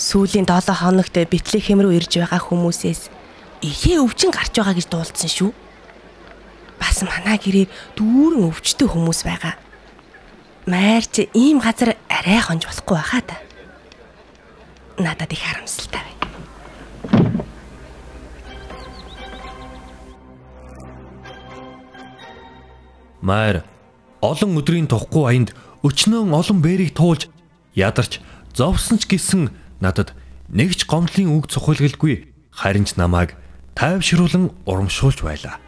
Сүүлийн 0.00 0.48
7 0.48 0.80
хоногт 0.80 1.12
Бэтлехем 1.12 1.84
рүү 1.84 1.92
ирж 1.92 2.24
байгаа 2.24 2.40
хүмүүсээс 2.40 3.12
ихээ 3.60 4.00
өвчин 4.00 4.32
гарч 4.32 4.56
байгаа 4.56 4.80
гэж 4.80 4.88
дуулдсан 4.88 5.28
шүү 5.28 5.52
бас 6.80 7.04
манай 7.04 7.36
гэрээр 7.36 7.68
дүүрэн 8.00 8.48
өвчтөй 8.48 8.88
хүмүүс 8.88 9.20
байгаа. 9.28 9.54
Майрч 10.64 11.28
ийм 11.36 11.60
газар 11.60 12.00
арай 12.08 12.40
хонж 12.40 12.64
болохгүй 12.64 12.96
байхаа 12.96 13.22
та. 13.22 13.36
Надад 14.96 15.32
их 15.32 15.44
харамсалтай 15.44 16.00
байна. 16.00 16.20
Майр 23.20 23.64
олон 24.24 24.56
өдрийн 24.56 24.88
тухгүй 24.88 25.24
аянд 25.28 25.50
өчнөн 25.84 26.32
олон 26.32 26.58
бэрийг 26.64 26.96
туулж 26.96 27.28
ядарч 27.76 28.20
зовсон 28.56 28.96
ч 29.00 29.08
гэсэн 29.08 29.52
надад 29.80 30.16
нэг 30.48 30.76
ч 30.76 30.88
гомдлын 30.88 31.32
үг 31.36 31.48
цохилгэлгүй 31.52 32.28
харин 32.52 32.84
ч 32.84 32.96
намайг 32.96 33.36
тайвшруулан 33.76 34.52
урамшуулж 34.68 35.24
байлаа. 35.24 35.60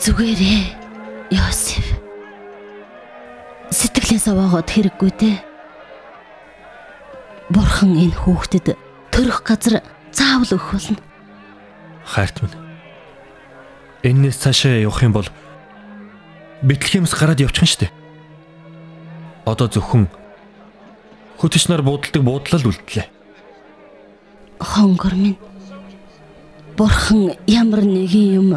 Зүгээрээ. 0.00 0.64
Йосеф. 1.28 1.84
Сэтгэлээс 3.68 4.32
аваагаад 4.32 4.68
хэрэггүй 4.72 5.10
дээ. 5.20 5.36
Бурхан 7.52 7.92
энэ 8.00 8.16
хүүхдэд 8.16 8.80
төрөх 9.12 9.44
газар 9.44 9.84
заавал 10.08 10.56
өгөх 10.56 10.72
болно. 10.72 10.98
Хайрт 12.08 12.40
минь. 12.40 12.56
Эннээс 14.00 14.40
цаашаа 14.40 14.80
явах 14.80 15.04
юм 15.04 15.12
бол 15.12 15.28
Бэтлехемс 16.64 17.12
гараад 17.12 17.44
явчих 17.44 17.68
нь 17.68 17.72
штэ. 17.72 17.92
Одоо 19.44 19.68
зөвхөн 19.68 20.08
хөтөч 21.36 21.68
нар 21.68 21.84
буудалдаг 21.84 22.24
буудлал 22.24 22.72
үлдлээ. 22.72 23.04
Хонгор 24.64 25.12
минь 25.12 25.36
Бурхан 26.80 27.36
ямар 27.44 27.84
нэгэн 27.84 28.26
юм 28.40 28.48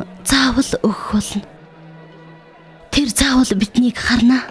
заавал 0.43 0.75
өгөх 0.83 1.11
болно. 1.13 1.41
Тэр 2.91 3.07
заавал 3.07 3.51
биднийг 3.55 3.95
харна. 3.95 4.43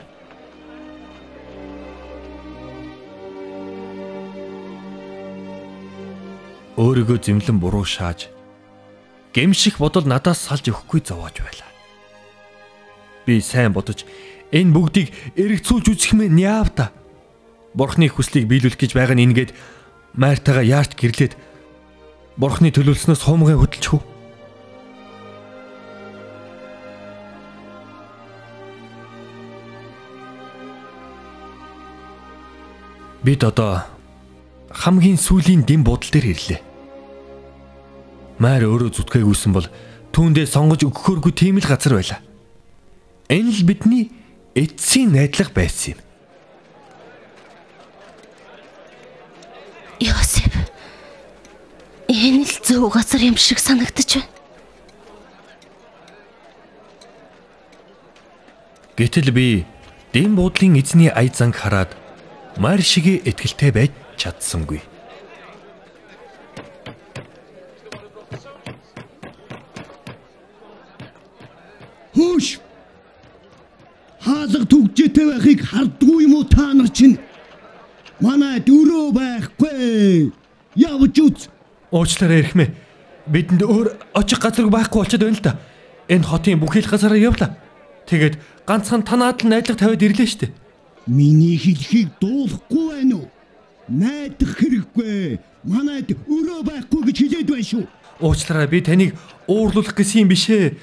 Өөрийгөө 6.80 7.18
зэмлэн 7.20 7.61
буруу 7.61 7.84
шааж 7.84 8.32
гэмших 9.37 9.76
бодол 9.76 10.08
надаас 10.08 10.40
салж 10.49 10.72
өгөхгүй 10.72 11.04
зовоож 11.04 11.37
байлаа. 11.44 11.68
Би 13.28 13.44
сайн 13.44 13.76
бодож 13.76 14.08
энэ 14.49 14.72
бүгдийг 14.72 15.12
эргэцүүлж 15.37 15.92
үзэх 15.92 16.16
мэн 16.16 16.40
яав 16.40 16.72
та. 16.72 16.88
Бурхны 17.76 18.08
хүслийг 18.08 18.49
биелүүлэх 18.49 18.80
гэж 18.80 18.96
байгаа 18.96 19.16
нь 19.20 19.28
ингээд 19.28 19.52
Мартагаа 20.16 20.64
яарч 20.64 20.96
гэрлээд 20.96 21.37
Бурхны 22.40 22.72
төлөвлснөөс 22.72 23.28
хуумгай 23.28 23.56
хөдөлчих 23.61 24.12
Бид 33.22 33.44
одоо 33.46 33.86
хамгийн 34.74 35.14
сүүлийн 35.14 35.62
дэм 35.62 35.86
будал 35.86 36.10
дээр 36.10 36.34
ирлээ. 36.34 36.60
Маар 38.42 38.66
өөрөө 38.66 38.90
зүтгээгүйсэн 38.98 39.52
бол 39.54 39.70
түүндээ 40.10 40.46
сонгож 40.50 40.82
өгөхөөргүй 40.82 41.30
тийм 41.30 41.62
л 41.62 41.70
газар 41.70 41.94
байлаа. 41.94 42.20
Энэ 43.30 43.54
л 43.54 43.62
бидний 43.62 44.10
эцсийн 44.58 45.14
найдлага 45.14 45.54
байсан 45.54 45.94
юм. 45.94 46.00
Йосеф. 50.02 50.50
Энэ 52.10 52.42
л 52.42 52.54
зөв 52.66 52.90
газар 52.90 53.22
юм 53.22 53.38
шиг 53.38 53.62
санагдаж 53.62 54.18
байна. 54.18 54.30
Гэтэл 58.98 59.30
би 59.30 59.62
дэм 60.10 60.34
буудлын 60.34 60.74
эзний 60.82 61.06
ая 61.06 61.30
занг 61.30 61.54
хараад 61.54 62.01
мар 62.59 62.80
шиг 62.82 63.06
итгэлтэй 63.25 63.71
байж 63.73 63.92
чадсангүй. 64.16 64.80
Хөөш. 72.12 72.61
Хаалга 74.23 74.66
түгжээтэй 74.68 75.26
байхыг 75.32 75.61
хардггүй 75.66 76.28
юм 76.28 76.35
уу 76.38 76.44
та 76.44 76.73
нар 76.76 76.88
чинь? 76.92 77.18
Манай 78.21 78.61
дөрөө 78.61 79.11
байхгүй. 79.16 80.30
Явж 80.76 81.16
үз. 81.18 81.49
Уучлаарай 81.90 82.44
эрхмээ. 82.44 82.71
Бидэнд 83.26 83.62
өөр 83.66 83.97
очих 84.14 84.38
газар 84.38 84.68
байхгүй 84.71 85.02
болчиход 85.02 85.25
байна 85.26 85.38
л 85.40 85.42
да. 85.42 85.59
Энэ 86.06 86.28
хотын 86.28 86.61
бүхий 86.61 86.85
л 86.85 86.92
газараа 86.92 87.18
явлаа. 87.18 87.56
Тэгээд 88.06 88.38
ганцхан 88.68 89.02
танаад 89.02 89.42
л 89.42 89.50
найдлага 89.50 89.78
тавиад 89.78 90.02
ирлээ 90.02 90.28
штэ. 90.28 90.47
Миний 91.06 91.59
хэлхийг 91.59 92.14
дуулахгүй 92.21 92.85
байна 92.94 93.16
уу? 93.16 93.30
Найдах 93.88 94.54
хэрэггүй. 94.54 95.40
Манайд 95.66 96.14
өрөө 96.14 96.62
байхгүй 96.62 97.02
гэж 97.11 97.16
хэлээд 97.26 97.50
байна 97.50 97.66
шүү. 97.66 97.85
Уучлаарай 98.23 98.71
би 98.71 98.78
таныг 98.87 99.18
уурлуулах 99.50 99.99
гэсэн 99.99 100.23
юм 100.23 100.30
бишээ. 100.30 100.78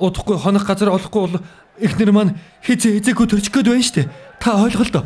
Удахгүй 0.00 0.40
хонох 0.40 0.64
газар 0.64 0.88
олохгүй 0.96 1.20
бол 1.28 1.44
эхнэр 1.76 2.12
маань 2.12 2.40
хизээ 2.64 3.04
хизээгүй 3.04 3.26
төрчих 3.28 3.52
гээд 3.52 3.68
байна 3.68 3.84
штэ. 3.84 4.08
Та 4.40 4.64
ойлголоо. 4.64 5.04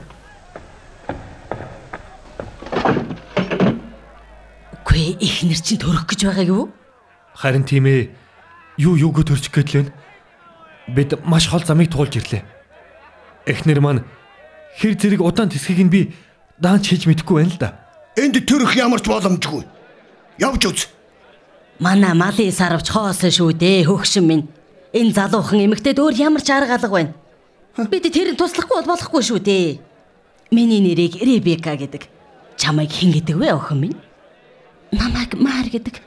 Үгүй 4.86 5.18
ихнэр 5.18 5.58
чинь 5.58 5.82
төрөх 5.82 6.06
гэж 6.06 6.30
байгаа 6.30 6.46
юу? 6.46 6.70
Харин 7.34 7.66
тийм 7.66 7.90
ээ. 7.90 8.14
Юу 8.78 8.94
юуг 8.94 9.26
төрчих 9.26 9.50
гээд 9.50 9.66
л 9.74 9.90
байна. 9.90 9.92
Бид 10.94 11.10
маш 11.26 11.50
хол 11.50 11.66
замыг 11.66 11.90
туулж 11.90 12.22
ирлээ. 12.22 12.46
Эхнэр 13.50 13.82
маань 13.82 14.06
хэр 14.78 14.94
зэрэг 14.98 15.20
удаан 15.22 15.50
тэсхийг 15.50 15.80
нь 15.86 15.92
би 15.92 16.00
даанч 16.58 16.90
хийж 16.90 17.06
мэдэхгүй 17.06 17.36
байна 17.38 17.52
л 17.54 17.58
да. 17.58 17.70
Энд 18.16 18.38
төрөх 18.46 18.74
ямар 18.78 19.00
ч 19.02 19.06
боломжгүй. 19.10 19.62
Явж 20.38 20.62
үз. 20.66 20.80
Манай 21.78 22.14
малын 22.14 22.52
сарвч 22.54 22.90
хоосон 22.90 23.30
шүү 23.30 23.54
дээ 23.58 23.86
хөгшин 23.86 24.26
минь. 24.26 24.48
Энэ 24.94 25.14
залуухан 25.14 25.66
эмэгтэйд 25.66 25.98
өөр 25.98 26.14
ямар 26.14 26.42
ч 26.42 26.50
арга 26.54 26.78
алга 26.78 26.90
байна. 26.90 27.14
Бид 27.90 28.06
тэрийг 28.06 28.38
туслахгүй 28.38 28.78
бол 28.82 28.90
болохгүй 28.94 29.22
шүү 29.22 29.40
дээ. 29.42 29.78
Миний 30.54 30.78
нэрийг 30.78 31.18
Ребека 31.18 31.74
гэдэг. 31.74 32.06
Чамайг 32.54 32.94
хэн 32.94 33.10
гэдэг 33.18 33.34
вэ 33.34 33.50
охин 33.50 33.78
минь? 33.82 33.98
Намайг 34.94 35.34
Мар 35.34 35.66
гэдэг. 35.66 35.98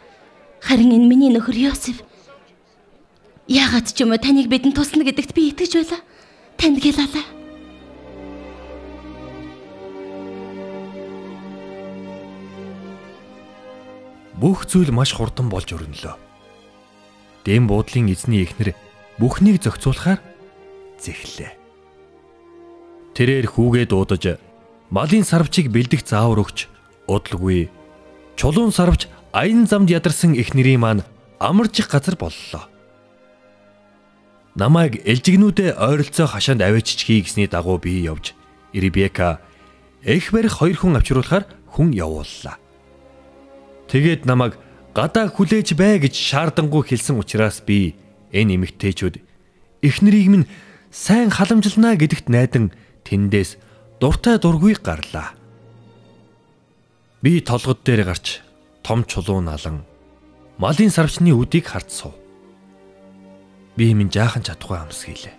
Харин 0.63 0.95
энэ 0.95 1.07
миний 1.11 1.31
нөхөр 1.35 1.55
Йосеф. 1.67 1.99
Яагаад 3.51 3.91
ч 3.91 3.99
юм 3.99 4.15
уу 4.15 4.19
таныг 4.19 4.47
бидэнд 4.47 4.75
тусна 4.75 5.03
гэдэгт 5.03 5.35
би 5.35 5.51
итгэж 5.51 5.71
байлаа. 5.75 6.01
Танд 6.55 6.79
гэлалаа. 6.79 7.36
Бүх 14.37 14.69
зүйл 14.69 14.93
маш 14.93 15.17
хурдан 15.17 15.49
болж 15.49 15.73
өрнөлөө. 15.73 16.13
Дэм 17.41 17.65
буудлын 17.65 18.13
эзний 18.13 18.45
эхнэр 18.45 18.77
бүхнийг 19.17 19.65
зохицуулахаар 19.65 20.21
зэхлээ. 21.01 21.57
Тэрээр 23.17 23.49
хүүгээ 23.49 23.85
дуудаж 23.89 24.37
малын 24.93 25.25
сарвчийг 25.25 25.73
бэлдэх 25.73 26.05
заавар 26.05 26.45
өгч 26.45 26.69
удалгүй 27.09 27.73
чулуун 28.37 28.69
сарвч 28.69 29.09
аян 29.33 29.65
замд 29.65 29.89
ядарсан 29.89 30.37
эхнэрийн 30.37 30.85
маань 30.85 31.01
амарчих 31.41 31.89
газар 31.89 32.13
боллоо. 32.13 32.69
Намайг 34.53 35.01
элжигнүүдээ 35.01 35.81
ойролцоо 35.81 36.29
хашаанд 36.29 36.61
авчичхий 36.61 37.25
гэсний 37.25 37.49
дагуу 37.49 37.81
би 37.81 38.05
явж 38.05 38.37
Ребека 38.73 39.41
эх 40.05 40.29
барих 40.29 40.61
хоёр 40.61 40.77
хүн 40.77 40.97
авчруулахаар 41.01 41.45
хүн 41.73 41.89
явууллаа. 41.93 42.61
Тэгээд 43.87 44.27
намайг 44.27 44.59
гадаа 44.91 45.31
хүлээж 45.31 45.75
бай 45.79 45.99
гэж 45.99 46.15
шаардангуй 46.15 46.83
хэлсэн 46.83 47.15
учраас 47.15 47.63
би 47.63 47.95
энэ 48.35 48.59
эмэгтэйчүүд 48.59 49.15
эхнэрийг 49.83 50.27
минь 50.27 50.49
сайн 50.91 51.31
халамжилнаа 51.31 51.95
гэдэгт 51.95 52.27
найдан 52.27 52.75
тэндээс 53.07 53.55
дуртай 54.01 54.35
дургүй 54.41 54.75
гарлаа. 54.81 55.37
Би 57.23 57.39
толгод 57.41 57.85
дээр 57.87 58.03
гарч 58.03 58.41
том 58.83 59.07
чулуун 59.07 59.47
алан 59.47 59.87
малын 60.57 60.91
сарвчны 60.91 61.31
үдийг 61.31 61.71
хард 61.71 61.89
сув. 61.91 62.13
Би 63.77 63.93
минь 63.93 64.11
жаахан 64.11 64.43
чадахгүй 64.43 64.77
амс 64.77 65.05
хийлээ. 65.05 65.35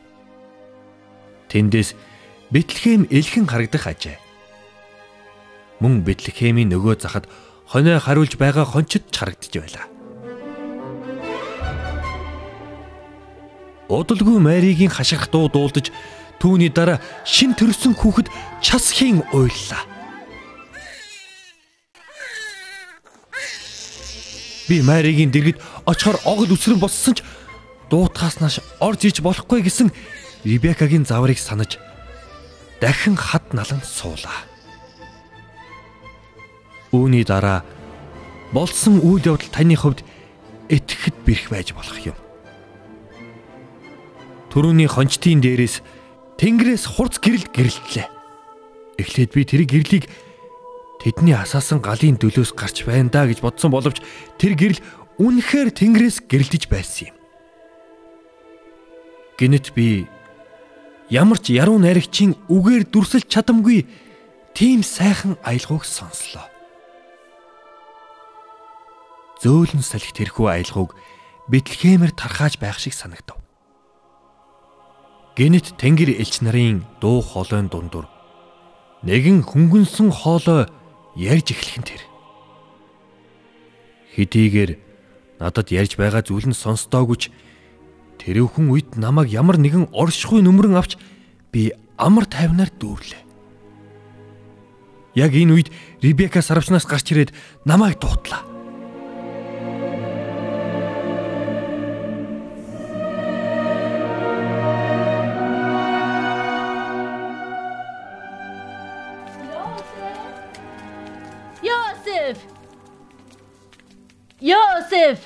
Тэндээс 1.51 1.95
Бэтлехэм 2.49 3.13
элхэн 3.13 3.45
харагдах 3.45 3.85
ажээ. 3.93 4.17
Мөн 5.85 6.01
Бэтлехемийн 6.01 6.73
нөгөө 6.73 6.97
захад 6.97 7.29
хоноо 7.69 8.01
хариулж 8.01 8.35
байгаа 8.41 8.65
хончид 8.65 9.05
харагдж 9.13 9.53
байлаа. 9.61 9.87
Удалгүй 13.89 14.41
Маригийн 14.41 14.93
хашгирах 14.93 15.29
дуу 15.29 15.49
дуулдаж 15.53 15.93
түүний 16.41 16.73
дараа 16.73 17.01
шин 17.25 17.53
төрсөн 17.53 17.93
хүүхэд 17.97 18.29
час 18.65 18.93
хийн 18.93 19.21
уйллаа. 19.33 19.85
Би 24.69 24.81
Маригийн 24.85 25.33
дэргэд 25.33 25.61
очихоор 25.89 26.21
огт 26.25 26.53
үсрэн 26.53 26.81
боссон 26.81 27.17
ч 27.17 27.25
дуутахаас 27.89 28.41
нааш 28.41 28.61
орж 28.81 29.09
иж 29.09 29.21
болохгүй 29.25 29.65
гэсэн 29.65 29.89
Ребекагийн 30.45 31.09
заврыг 31.09 31.41
санаж 31.41 31.81
дахин 32.81 33.17
хад 33.17 33.57
налан 33.57 33.81
суулаа. 33.85 34.48
Үүний 36.93 37.25
дараа 37.25 37.65
болсон 38.53 39.01
үйл 39.05 39.37
явдал 39.37 39.53
таны 39.53 39.77
хувьд 39.77 40.01
итгэхэд 40.73 41.17
бэрх 41.25 41.47
байж 41.53 41.77
болох 41.77 41.99
юм. 42.01 42.17
Төрөний 44.49 44.89
хончтын 44.89 45.45
дээрээс 45.45 45.85
Тэнгэрээс 46.41 46.85
хурц 46.89 47.21
гэрэл 47.21 47.51
гэрэлтлээ. 47.53 48.09
Эхлээд 48.97 49.31
би 49.37 49.43
тэр 49.45 49.63
гэрлийг 49.69 50.05
тэдний 51.03 51.37
асаасан 51.37 51.85
галын 51.85 52.17
дөлөөс 52.17 52.57
гарч 52.57 52.89
байна 52.89 53.13
да 53.13 53.29
гэж 53.29 53.45
бодсон 53.45 53.69
боловч 53.75 54.01
тэр 54.41 54.57
гэрэл 54.57 54.81
үнэхээр 55.21 55.69
Тэнгэрээс 55.77 56.25
гэрэлдэж 56.25 56.65
байсан 56.73 57.13
юм. 57.13 57.17
Гэнэт 59.37 59.77
би 59.77 60.09
ямар 61.13 61.39
ч 61.39 61.53
яруу 61.53 61.77
найрагчийн 61.77 62.39
үгээр 62.49 62.89
дүрсэлж 62.89 63.29
чадамгүй 63.29 63.85
тийм 64.57 64.81
сайхан 64.83 65.37
аялгауг 65.45 65.85
сонслоо 65.85 66.58
зөөлөн 69.43 69.83
салхи 69.83 70.13
тэрхүү 70.15 70.47
аялгауг 70.51 70.95
Бэтлехемээр 71.49 72.13
тархааж 72.13 72.61
байх 72.61 72.77
шиг 72.77 72.93
санагдав. 72.93 73.41
Гэнэт 75.39 75.81
Тэнгэр 75.81 76.21
элч 76.21 76.45
нарын 76.45 76.85
дуу 77.01 77.23
хоолойн 77.25 77.73
дундуур 77.73 78.05
нэгэн 79.03 79.47
хөнгөнсөн 79.47 80.11
хоолой 80.11 80.67
ярьж 81.15 81.55
эхлэх 81.55 81.77
нь 81.79 81.87
тэр. 81.87 82.03
Хэдийгээр 84.19 84.71
надад 85.39 85.71
ярьж 85.71 85.95
байгаа 85.95 86.27
зүйл 86.27 86.51
нь 86.51 86.57
сонсдоогүйч 86.57 87.31
тэрвхэн 88.19 88.67
үед 88.75 88.99
намайг 88.99 89.31
ямар 89.31 89.63
нэгэн 89.63 89.95
оршихуй 89.95 90.43
нүмерэн 90.43 90.75
авч 90.75 90.99
би 91.55 91.71
амар 91.95 92.27
тайвнаар 92.27 92.75
дүүрлээ. 92.75 93.23
Яг 95.15 95.33
энэ 95.35 95.55
үед 95.55 95.69
Ребека 96.03 96.43
сарвчнаас 96.43 96.87
гарч 96.87 97.15
ирээд 97.15 97.31
намайг 97.63 98.03
дуутлаа. 98.03 98.48
Йосеф! 114.41 115.19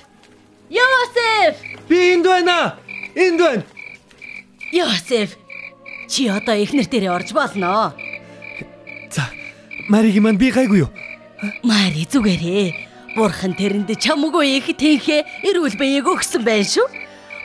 Йосеф! 0.70 1.56
Би 1.88 2.14
энд 2.14 2.24
байна. 2.24 2.78
Энд 3.14 3.40
байна. 3.40 3.64
Йосеф! 4.72 5.36
Чи 6.08 6.28
одоо 6.28 6.56
эхнэр 6.56 6.86
дээрээ 6.88 7.12
орж 7.12 7.32
болно. 7.32 7.92
За, 9.10 9.28
Мариг 9.88 10.16
маань 10.16 10.38
би 10.40 10.50
гайгүй 10.50 10.88
юу? 10.88 10.90
Мари 11.62 12.08
зүгээрээ. 12.08 12.72
Бурхан 13.16 13.52
тэрэнд 13.52 13.92
чамгүй 14.00 14.56
их 14.56 14.72
тэнхээ 14.72 15.44
эрүүл 15.44 15.76
биеийг 15.76 16.08
өгсөн 16.08 16.40
байх 16.40 16.64
шүү. 16.72 16.88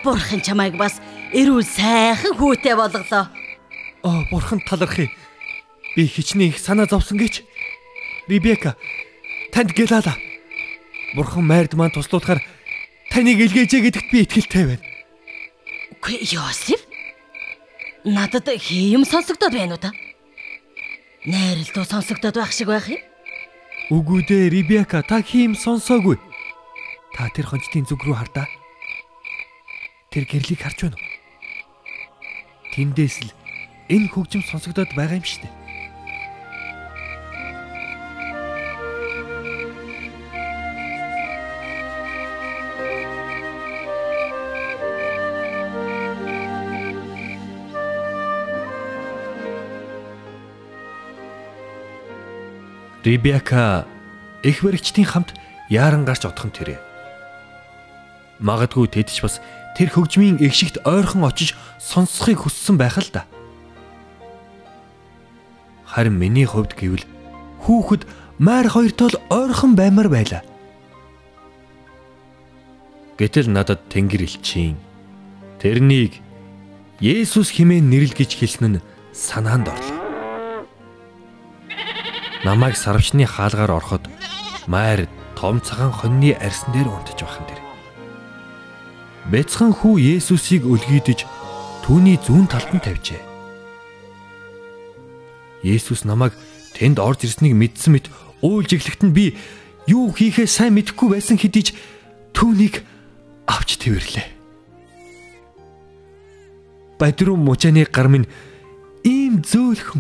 Бурхан 0.08 0.40
чамайг 0.40 0.80
бас 0.80 1.04
эрүүл 1.36 1.68
сайхан 1.68 2.32
хүүтэй 2.40 2.76
болголоо. 2.80 3.28
Оо, 4.08 4.24
бурхан 4.32 4.64
талархъя. 4.64 5.12
Би 5.96 6.08
хичнээн 6.08 6.56
их 6.56 6.60
санаа 6.64 6.88
зовсон 6.88 7.20
гэж. 7.20 7.44
Ребека, 8.32 8.80
танд 9.52 9.76
гэлаала. 9.76 10.16
Бурхан 11.18 11.50
майрд 11.50 11.74
маань 11.74 11.90
туслуулахаар 11.90 12.46
таныг 13.10 13.42
илгээжээ 13.42 13.90
гэдэгт 13.90 14.10
би 14.14 14.22
итгэлтэй 14.22 14.66
байна. 14.70 14.86
Үгүй 15.98 16.22
Йосеф. 16.30 16.86
Надад 18.06 18.46
хийм 18.62 19.02
сонсогдоод 19.02 19.58
байна 19.58 19.74
уу 19.74 19.82
та? 19.82 19.90
Найралтуу 21.26 21.90
сонсогдоод 21.90 22.38
байх 22.38 22.54
шиг 22.54 22.70
байх 22.70 22.86
юм. 22.86 23.02
Үгүй 23.90 24.30
дээ, 24.30 24.54
Ребека 24.54 25.02
та 25.02 25.26
хийм 25.26 25.58
сонсоогүй. 25.58 26.22
Та 27.18 27.34
тэр 27.34 27.50
хончтын 27.50 27.90
зүг 27.90 28.06
рүү 28.06 28.14
хардаа. 28.14 28.46
Тэр 30.14 30.30
гэрлийг 30.30 30.62
харж 30.62 30.86
байна 30.86 31.02
уу? 31.02 31.10
Тэндээс 32.78 33.26
л 33.26 33.34
энэ 33.90 34.14
хөгжим 34.14 34.46
сонсогдоод 34.46 34.94
байгаа 34.94 35.18
юм 35.18 35.26
шүү 35.26 35.50
дээ. 35.50 35.67
Ребека 53.08 53.88
их 54.44 54.64
баригчдын 54.64 55.06
хамт 55.08 55.32
яаран 55.70 56.04
гарч 56.04 56.28
одхон 56.28 56.52
тэрэ. 56.52 56.76
Магадгүй 58.44 58.92
тэд 58.92 59.08
ч 59.08 59.24
бас 59.24 59.40
тэр 59.80 59.96
хөгжмийн 59.96 60.44
эгшигт 60.44 60.84
ойрхон 60.84 61.24
очиж 61.24 61.56
сонсохыг 61.80 62.44
хүссэн 62.44 62.76
байх 62.76 63.00
л 63.00 63.08
да. 63.16 63.24
Харин 65.88 66.20
миний 66.20 66.44
хувьд 66.44 66.76
гэвэл 66.76 67.08
хүүхэд 67.64 68.04
майр 68.44 68.68
хоёртол 68.68 69.16
ойрхон 69.32 69.80
баймар 69.80 70.12
байлаа. 70.12 70.44
Гэтэл 73.16 73.48
надад 73.48 73.88
Тэнгэр 73.88 74.28
элчийн 74.28 74.76
тэрнийг 75.64 76.20
Есүс 77.00 77.56
хэмээн 77.56 77.88
нэрлэл 77.88 78.20
гэж 78.20 78.36
хэлсэн 78.36 78.68
нь 78.68 78.84
санаанд 79.16 79.72
орлоо 79.72 79.97
намайг 82.48 82.78
сарвчны 82.78 83.26
хаалгаар 83.28 83.72
ороход 83.76 84.04
майр 84.72 85.10
том 85.36 85.60
цагаан 85.60 85.92
хоньны 85.92 86.32
арьсан 86.32 86.72
дээр 86.72 86.88
унтаж 86.88 87.20
бахан 87.20 87.44
тэр. 87.44 87.60
Бяцхан 89.28 89.76
хүү 89.76 90.00
Есүсийг 90.16 90.64
өлгийдэж 90.64 91.28
түүний 91.84 92.16
зүүн 92.16 92.48
талд 92.48 92.72
нь 92.72 92.80
тавьжээ. 92.80 93.20
Есүс 95.60 96.08
намайг 96.08 96.32
тэнд 96.72 97.04
орж 97.04 97.28
ирснийг 97.28 97.52
мэдсэн 97.52 97.92
мэт 98.00 98.08
уйлж 98.40 98.80
иглэхт 98.80 99.04
нь 99.04 99.12
би 99.12 99.36
юу 99.84 100.16
хийхээ 100.16 100.48
сайн 100.48 100.80
мэдэхгүй 100.80 101.20
байсан 101.20 101.36
хэдий 101.36 101.68
ч 101.68 101.70
түүнийг 102.32 102.80
авч 103.44 103.76
твэрлээ. 103.76 104.28
Бадруу 106.96 107.36
мужааны 107.36 107.84
гар 107.92 108.08
минь 108.08 108.32
ийм 109.04 109.44
зөөлхөн 109.44 110.00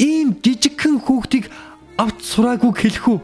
ийм 0.00 0.34
жижигхэн 0.80 1.00
хүүхдийг 1.04 1.44
авч 2.00 2.24
сураагүй 2.24 2.72
хэлэх 2.72 3.04
үү? 3.08 3.20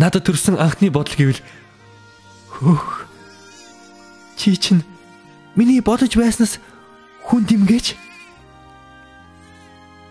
Надад 0.00 0.24
төрсэн 0.24 0.56
анхны 0.56 0.88
бодол 0.88 1.12
гэвэл 1.12 1.40
хөөх 2.48 3.04
чи 4.38 4.56
чинь 4.56 4.82
миний 5.52 5.82
бодож 5.84 6.16
байснаас 6.16 6.56
хүн 7.26 7.44
димгээж 7.44 7.98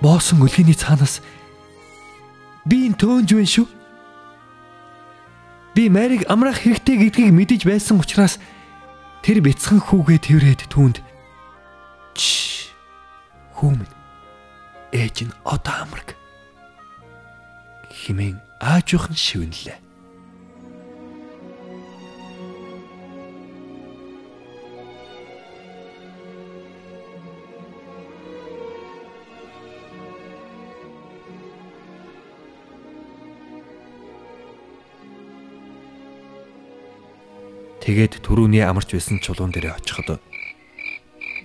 боосон 0.03 0.45
өлгөний 0.45 0.77
цаанаас 0.77 1.23
би 2.67 2.85
энэ 2.85 2.99
төөнж 2.99 3.31
байна 3.33 3.49
шүү. 3.49 3.67
Би 5.73 5.89
Марийг 5.89 6.27
амраах 6.27 6.61
хэрэгтэй 6.61 6.99
гэдгийг 7.07 7.31
мэдэж 7.31 7.61
байсан 7.63 7.97
учраас 7.97 8.37
тэр 9.23 9.39
бяцхан 9.39 9.79
хүүгээ 9.79 10.19
тэрвэрэд 10.19 10.61
түүнд 10.67 10.99
Хүүмэн 13.57 13.89
ээж 14.93 15.25
нь 15.25 15.33
одоо 15.41 15.75
амраг 15.81 16.13
химэн 17.89 18.37
аажуухан 18.61 19.17
шивнэлээ. 19.17 19.81
Тэгээд 37.81 38.21
түрүүний 38.21 38.61
амарч 38.61 38.93
байсан 38.93 39.17
чулуун 39.17 39.49
дээрээ 39.49 39.81
очиход 39.81 40.21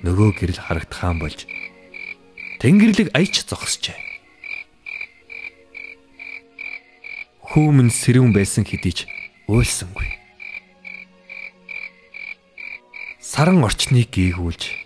нөгөө 0.04 0.28
гэрэл 0.36 0.60
харагдхаан 0.60 1.22
болж 1.22 1.48
Тэнгэрлэг 2.62 3.10
аяч 3.18 3.42
зогсжээ. 3.42 3.98
Хүүмэн 7.42 7.90
сэрүүн 7.90 8.30
байсан 8.30 8.62
хэдий 8.62 8.94
ч 8.94 9.10
уйлсангүй. 9.50 10.06
Саран 13.18 13.66
орчныг 13.66 14.14
гээгүүлж 14.14 14.78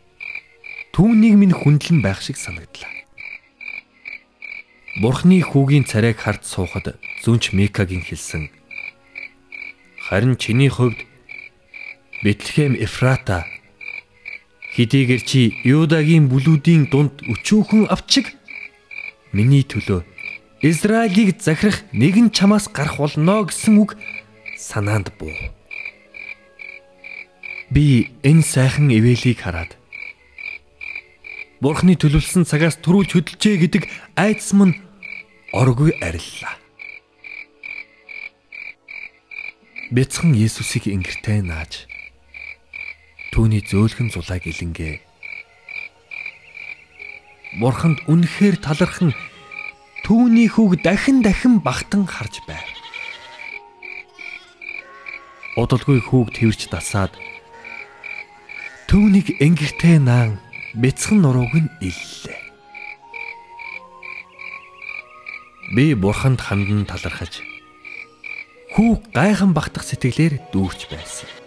түүнийг 0.97 1.37
минь 1.37 1.53
хүндлэн 1.53 2.01
байх 2.01 2.25
шиг 2.25 2.41
санагдлаа. 2.41 2.89
Бурхны 5.05 5.45
хүүгийн 5.45 5.85
царайг 5.85 6.17
хард 6.17 6.49
суухад 6.49 6.97
зүнч 7.21 7.53
Микагийн 7.53 8.01
хэлсэн. 8.01 8.49
Харин 10.01 10.41
чиний 10.41 10.73
хувьд 10.73 10.97
Бэтлехэм 12.25 12.73
Эфрата 12.81 13.45
Хэдийгээр 14.77 15.23
чи 15.25 15.57
Юдагийн 15.65 16.29
бүлүүдийн 16.29 16.93
дунд 16.93 17.25
өчүүхэн 17.25 17.89
авчиг 17.89 18.37
миний 19.33 19.65
төлөө 19.65 20.05
Израилийг 20.61 21.41
захирах 21.41 21.81
нэгэн 21.97 22.29
чамаас 22.29 22.69
гарах 22.69 23.01
болно 23.01 23.49
гэсэн 23.49 23.81
үг 23.81 23.97
санаанд 24.61 25.17
буу. 25.17 25.33
Би 27.73 28.12
энэ 28.21 28.45
сайхан 28.45 28.93
ивэлийг 28.93 29.41
хараад 29.41 29.81
Бурхны 31.65 31.97
төлөвлөсөн 31.97 32.45
цагаас 32.45 32.77
төрүүлж 32.85 33.17
хөдөлжээ 33.17 33.57
гэдэг 33.65 33.83
айдас 34.12 34.53
мань 34.53 34.77
оргүй 35.57 35.97
ариллаа. 36.05 36.61
Бяцхан 39.89 40.37
Есүсийг 40.37 40.93
ингэртэй 40.93 41.41
нааж 41.41 41.89
түүний 43.37 43.61
зөөлхөн 43.61 44.09
зулайг 44.09 44.49
илэнгээ. 44.49 44.96
Бурханд 47.61 48.01
үнэхээр 48.09 48.57
талархан 48.64 49.12
түүний 50.09 50.49
хүүг 50.49 50.81
дахин 50.81 51.20
дахин 51.20 51.61
багтан 51.61 52.09
харж 52.09 52.40
байв. 52.49 52.64
Удалгүй 55.61 56.01
хүүг 56.01 56.33
тэрч 56.33 56.72
дасаад 56.72 57.12
түүнийг 58.88 59.37
энгэртэй 59.37 60.01
наан 60.01 60.40
бяцхан 60.72 61.20
нурууг 61.20 61.53
нь 61.53 61.68
иллээ. 61.85 62.40
Би 65.77 65.92
бурханд 65.92 66.40
хандан 66.40 66.88
талархаж 66.88 67.44
хүүг 68.72 69.12
гайхан 69.12 69.53
багтах 69.53 69.85
сэтгэлээр 69.85 70.40
дүүрч 70.57 70.88
байсан. 70.88 71.45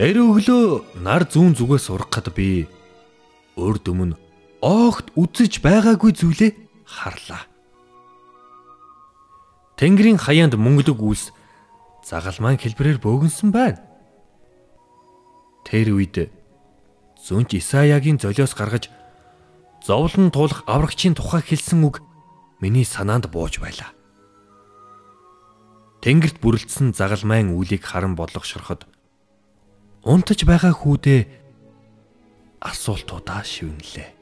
Тэр 0.00 0.16
өглөө 0.16 0.96
нар 1.04 1.28
зүүн 1.28 1.52
зүгээс 1.60 1.92
ургахад 1.92 2.32
би 2.32 2.64
урд 3.52 3.84
өмнө 3.84 4.16
оогт 4.64 5.12
үзэж 5.12 5.60
байгаагүй 5.60 6.16
зүйлээ 6.16 6.56
харлаа. 6.88 7.44
Тэнгэрийн 9.76 10.16
хаяанд 10.16 10.56
мөнгөлөг 10.56 11.04
үлс 11.04 11.36
загалмайн 12.00 12.56
хэлбэрээр 12.56 12.96
бөөгнсөн 12.96 13.52
байна. 13.52 13.84
Тэр 15.68 15.92
үед 15.92 16.32
зүнж 17.20 17.60
Исаягийн 17.60 18.16
золиос 18.16 18.56
гаргаж 18.56 18.88
зовлон 19.84 20.32
туулах 20.32 20.64
аврагчийн 20.64 21.12
тухай 21.12 21.44
хэлсэн 21.44 21.84
үг 21.84 22.00
миний 22.56 22.88
санаанд 22.88 23.28
бууж 23.28 23.60
байлаа. 23.60 23.92
Тэнгэрт 26.00 26.40
бүрлдсэн 26.40 26.96
загалмайн 26.96 27.52
үлийг 27.52 27.84
харан 27.84 28.16
бодлогошороход 28.16 28.88
унтаж 30.04 30.44
байгаа 30.48 30.72
хүүдээ 30.72 31.20
асуултуудаа 32.60 33.44
шивнэлээ. 33.44 34.19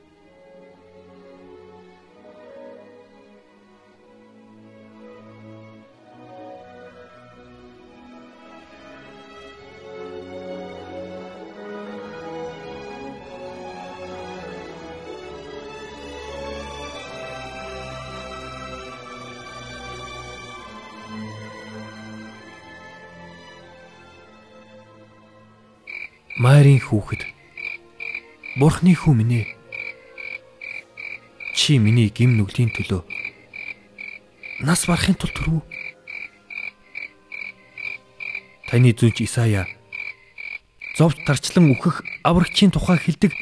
Майрын 26.38 26.79
хүүхэд. 26.79 27.27
Бурхны 28.59 28.94
хүү 28.94 29.14
минь 29.14 29.37
ээ. 29.42 29.46
Чи 31.59 31.79
миний 31.83 32.09
гим 32.14 32.38
нүглийн 32.38 32.70
төлөө 32.70 33.03
нас 34.61 34.87
барахын 34.87 35.14
тулд 35.14 35.35
түрүү. 35.38 35.61
Таны 38.68 38.92
зүнч 38.92 39.22
Исая 39.22 39.66
зовж 40.98 41.22
тарчлан 41.22 41.70
үхэх 41.70 42.03
аврагчийн 42.27 42.74
тухай 42.74 42.98
хэлдэг 42.98 43.33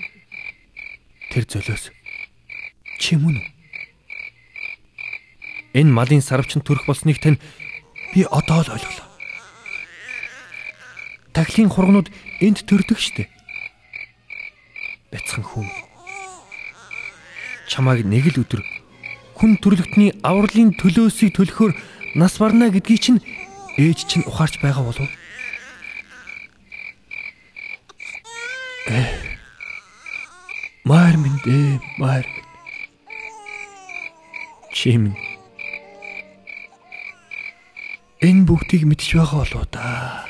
тэр 1.33 1.49
золиос 1.49 1.89
чи 3.01 3.17
мөн 3.17 3.41
үү? 3.41 3.49
Энэ 5.81 5.91
малын 5.91 6.21
сарвчин 6.21 6.61
төрөх 6.61 6.85
болсныг 6.85 7.19
тань 7.19 7.41
би 8.13 8.29
одоо 8.29 8.61
л 8.61 8.73
ойлголоо. 8.77 9.06
Тахлын 11.47 11.71
хургнууд 11.71 12.11
энд 12.43 12.67
төрдөг 12.67 12.99
штэ. 12.99 13.31
Бяцхан 15.15 15.47
хүн. 15.47 15.71
Чамайг 17.71 18.03
нэг 18.03 18.35
л 18.35 18.43
өдөр 18.43 18.67
хүн 19.39 19.55
төрлөختний 19.63 20.11
авралын 20.27 20.75
төлөөсийг 20.75 21.39
төлөхөөр 21.39 21.79
нас 22.19 22.35
барна 22.43 22.67
гэдгийг 22.75 22.99
чинь 22.99 23.23
ээж 23.79 24.11
чинь 24.11 24.27
ухаарч 24.27 24.59
байгаа 24.59 24.91
болов. 24.91 25.07
Маар 30.83 31.15
минь 31.15 31.39
дээ, 31.47 31.79
маар. 32.03 32.27
Чим. 34.75 35.15
Энэ 38.19 38.43
бүгдийг 38.51 38.83
мэдж 38.83 39.15
байгаа 39.15 39.47
болоо 39.47 39.67
да. 39.71 40.27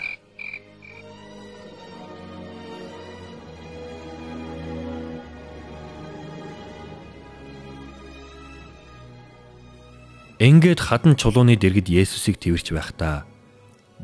Ингээд 10.37 10.85
хадан 10.85 11.17
чулууны 11.17 11.57
дэргэд 11.57 11.89
Есүсийг 11.89 12.37
тэрвэрч 12.37 12.77
байхдаа 12.77 13.25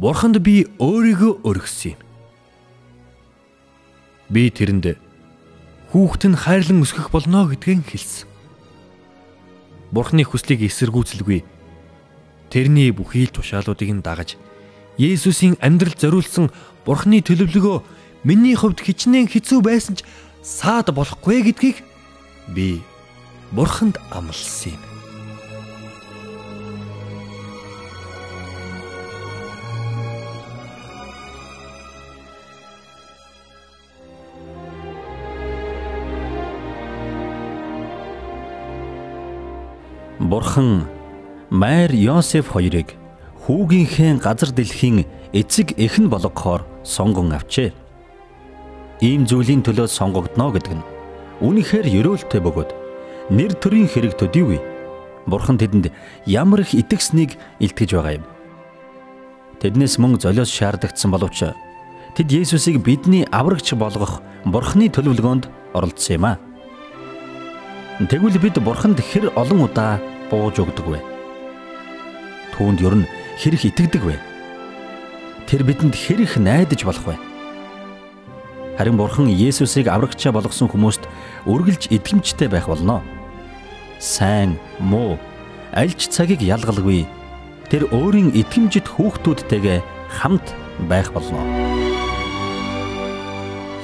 Бурханд 0.00 0.40
би 0.40 0.64
өөрийгөө 0.80 1.44
өргөсөн 1.44 1.92
юм. 1.92 2.00
Би 4.32 4.48
тэрэнд 4.48 4.96
хүүхэд 5.92 6.32
нь 6.32 6.40
хайрлан 6.40 6.80
өсгөх 6.80 7.12
болно 7.12 7.44
гэдгийг 7.52 7.84
хэлсэн. 7.84 8.24
Бурхны 9.92 10.24
хүслийг 10.24 10.64
эсэргүүцэлгүй 10.64 11.44
тэрний 12.48 12.88
бүхий 12.96 13.28
л 13.28 13.36
тушаалуудыг 13.36 13.92
нь 13.92 14.00
дагаж 14.00 14.40
Есүсийн 14.96 15.60
амьдралд 15.60 16.00
зориулсан 16.00 16.48
Бурхны 16.88 17.20
төлөвлөгөө 17.20 17.84
миний 18.24 18.56
хувьд 18.56 18.80
хичнээн 18.80 19.28
хэцүү 19.28 19.60
байсан 19.60 20.00
ч 20.00 20.08
саад 20.40 20.88
болохгүй 20.96 21.44
гэдгийг 21.44 21.84
би 22.56 22.80
Бурханд 23.52 24.00
амласан 24.08 24.80
юм. 24.80 24.91
Бурхан 40.32 40.88
Майр 41.50 41.92
Йосеф 41.92 42.56
хоёрыг 42.56 42.96
хүүгийнхээ 43.44 44.16
газар 44.16 44.48
дэлхийн 44.48 45.04
эцэг 45.36 45.76
эхэн 45.76 46.08
болгохоор 46.08 46.64
сонгон 46.88 47.36
авчээ. 47.36 47.68
Ийм 49.04 49.28
зүйлийн 49.28 49.60
төлөө 49.60 49.92
сонгогдно 49.92 50.48
гэдэг 50.56 50.80
нь 50.80 50.86
үнэхээр 51.44 51.84
ерөөлтэй 51.84 52.40
бөгөөд 52.48 52.70
нэр 53.28 53.52
төрийн 53.60 53.92
хэрэг 53.92 54.16
төдийгүй 54.16 54.56
Бурхан 55.28 55.60
тэдэнд 55.60 55.92
ямар 56.24 56.64
их 56.64 56.72
итгэснийг 56.80 57.36
илтгэж 57.60 57.92
байгаа 57.92 58.16
юм. 58.16 58.24
Тэднээс 59.60 60.00
мөн 60.00 60.16
золиос 60.16 60.48
шаардагдсан 60.48 61.12
боловч 61.12 61.52
тэд 62.16 62.32
Есүсийг 62.32 62.80
бидний 62.80 63.28
аврагч 63.28 63.76
болгох 63.76 64.24
Бурханы 64.48 64.88
төлөвлөгөөнд 64.88 65.76
оролцсон 65.76 66.16
юм 66.16 66.24
а. 66.24 66.40
Тэгвэл 68.08 68.40
бид 68.40 68.56
Бурханд 68.64 68.96
хэр 68.96 69.28
олон 69.36 69.68
удаа 69.68 70.00
бууж 70.32 70.56
өгдөг 70.56 70.86
вэ? 70.88 71.00
Түүнд 72.56 72.80
ер 72.80 73.04
нь 73.04 73.10
хэрэг 73.36 73.68
итгэдэг 73.68 74.02
вэ? 74.02 74.16
Тэр 75.44 75.68
бидэнд 75.68 75.92
хэрэг 75.92 76.40
найдаж 76.40 76.80
болох 76.88 77.04
вэ? 77.12 77.16
Харин 78.80 78.96
Бурхан 78.96 79.28
Есүсийг 79.28 79.92
аврагчаа 79.92 80.32
болгосон 80.32 80.72
хүмүүст 80.72 81.04
үргэлж 81.44 81.92
итгэмжтэй 81.92 82.48
байх 82.48 82.72
болно. 82.72 83.04
Сайн, 84.00 84.56
муу, 84.80 85.20
аль 85.76 85.92
ч 85.92 86.08
цагийг 86.08 86.40
ялгалгүй 86.40 87.04
тэр 87.68 87.92
өөрийн 87.92 88.32
итгэмжит 88.32 88.88
хүүхдүүдтэйгээ 88.88 89.84
хамт 90.08 90.56
байх 90.88 91.12
болно. 91.12 91.44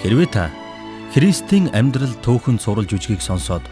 Хэрвээ 0.01 0.29
та 0.33 0.49
Христийн 1.13 1.69
амьдрал 1.77 2.13
төөхөн 2.25 2.57
сурал 2.57 2.89
жүжигийг 2.89 3.21
сонсоод 3.21 3.65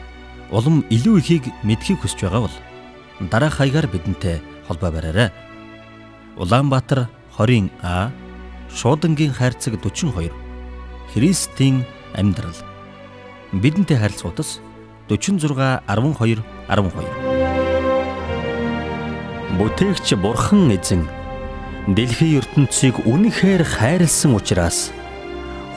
улам 0.50 0.84
илүү 0.90 1.16
ихийг 1.20 1.44
мэдхийг 1.62 2.00
хүсэж 2.00 2.26
байгаа 2.26 2.48
бол 2.48 2.56
дараах 3.20 3.58
хаягаар 3.58 3.86
бидэнтэй 3.86 4.42
холбоо 4.68 4.90
бараарай. 4.90 5.30
Улаанбаатар 6.36 7.08
20 7.38 7.70
А 7.82 8.10
Шуудангийн 8.68 9.32
хайрцаг 9.32 9.80
42 9.80 10.32
Христийн 11.14 11.86
амьдрал 12.14 12.56
бидэнтэй 13.52 13.96
харилцах 13.96 14.32
утас 14.32 14.60
46 15.08 15.48
12 15.86 16.42
12 16.68 17.36
Бүтээгч 19.56 20.14
Бурхан 20.20 20.68
эзэн 20.76 21.08
дэлхийн 21.88 22.42
ертөнцийг 22.42 23.06
үнэхээр 23.06 23.62
хайрлсан 23.64 24.34
учраас 24.36 24.92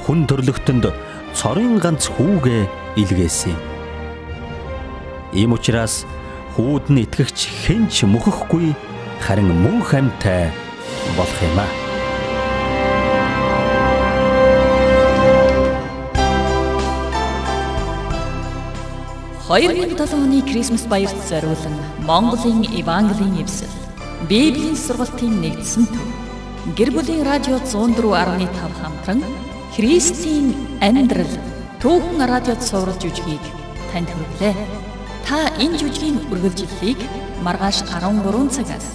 хүн 0.04 0.26
төрлөختөнд 0.28 0.90
цорын 1.38 1.78
ганц 1.78 2.10
хүүгээ 2.10 2.64
илгээсэн. 2.98 3.56
Ийм 5.38 5.54
учраас 5.54 6.04
хүүд 6.56 6.86
нь 6.94 7.04
итгэгч 7.06 7.40
хэнч 7.66 8.06
мөхөхгүй 8.10 8.74
харин 9.22 9.52
мөн 9.64 9.80
хамтай 9.84 10.50
болох 11.18 11.40
юм 11.44 11.60
аа. 11.60 11.72
Хоёрын 19.50 19.98
7 19.98 20.14
оны 20.14 20.42
Крисмас 20.46 20.86
баярт 20.86 21.18
зориулан 21.30 21.76
Монголын 22.06 22.62
Евангелийн 22.70 23.42
эвсэл 23.42 23.74
Библийн 24.30 24.78
сургалтын 24.78 25.42
нэгдсэн 25.42 25.90
төв 25.90 26.10
гэр 26.78 26.90
бүлийн 26.94 27.26
радио 27.26 27.58
104.5 27.58 28.46
хамтран 28.78 29.26
Христийн 29.74 30.54
амьдрал 30.86 31.34
түүхэн 31.82 32.22
радиод 32.30 32.62
суурилж 32.62 33.02
үжгийг 33.10 33.46
танд 33.90 34.10
хүргэлээ. 34.14 34.89
Та 35.30 35.46
энэ 35.62 35.78
жүжигийн 35.78 36.18
үргэлжлэлийг 36.34 36.98
маргааш 37.46 37.86
13 37.86 38.50
цагаас 38.50 38.88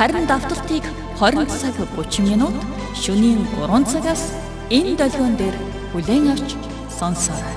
харин 0.00 0.24
давталтыг 0.24 0.80
20 1.20 1.44
цаг 1.60 1.76
30 1.76 2.24
минут 2.24 2.56
шөнийн 2.96 3.44
3 3.60 3.84
цагаас 3.92 4.32
энэ 4.72 4.96
долгион 4.96 5.36
дээр 5.36 5.56
бүлээн 5.92 6.32
авч 6.32 6.56
сонсоорой. 6.88 7.56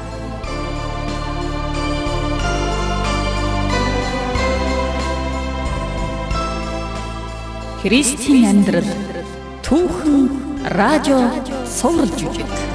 Христийн 7.80 8.44
амьдрал 8.52 8.92
түүхэн 9.64 10.20
радио 10.76 11.32
суралж 11.64 12.20
үжиг. 12.28 12.67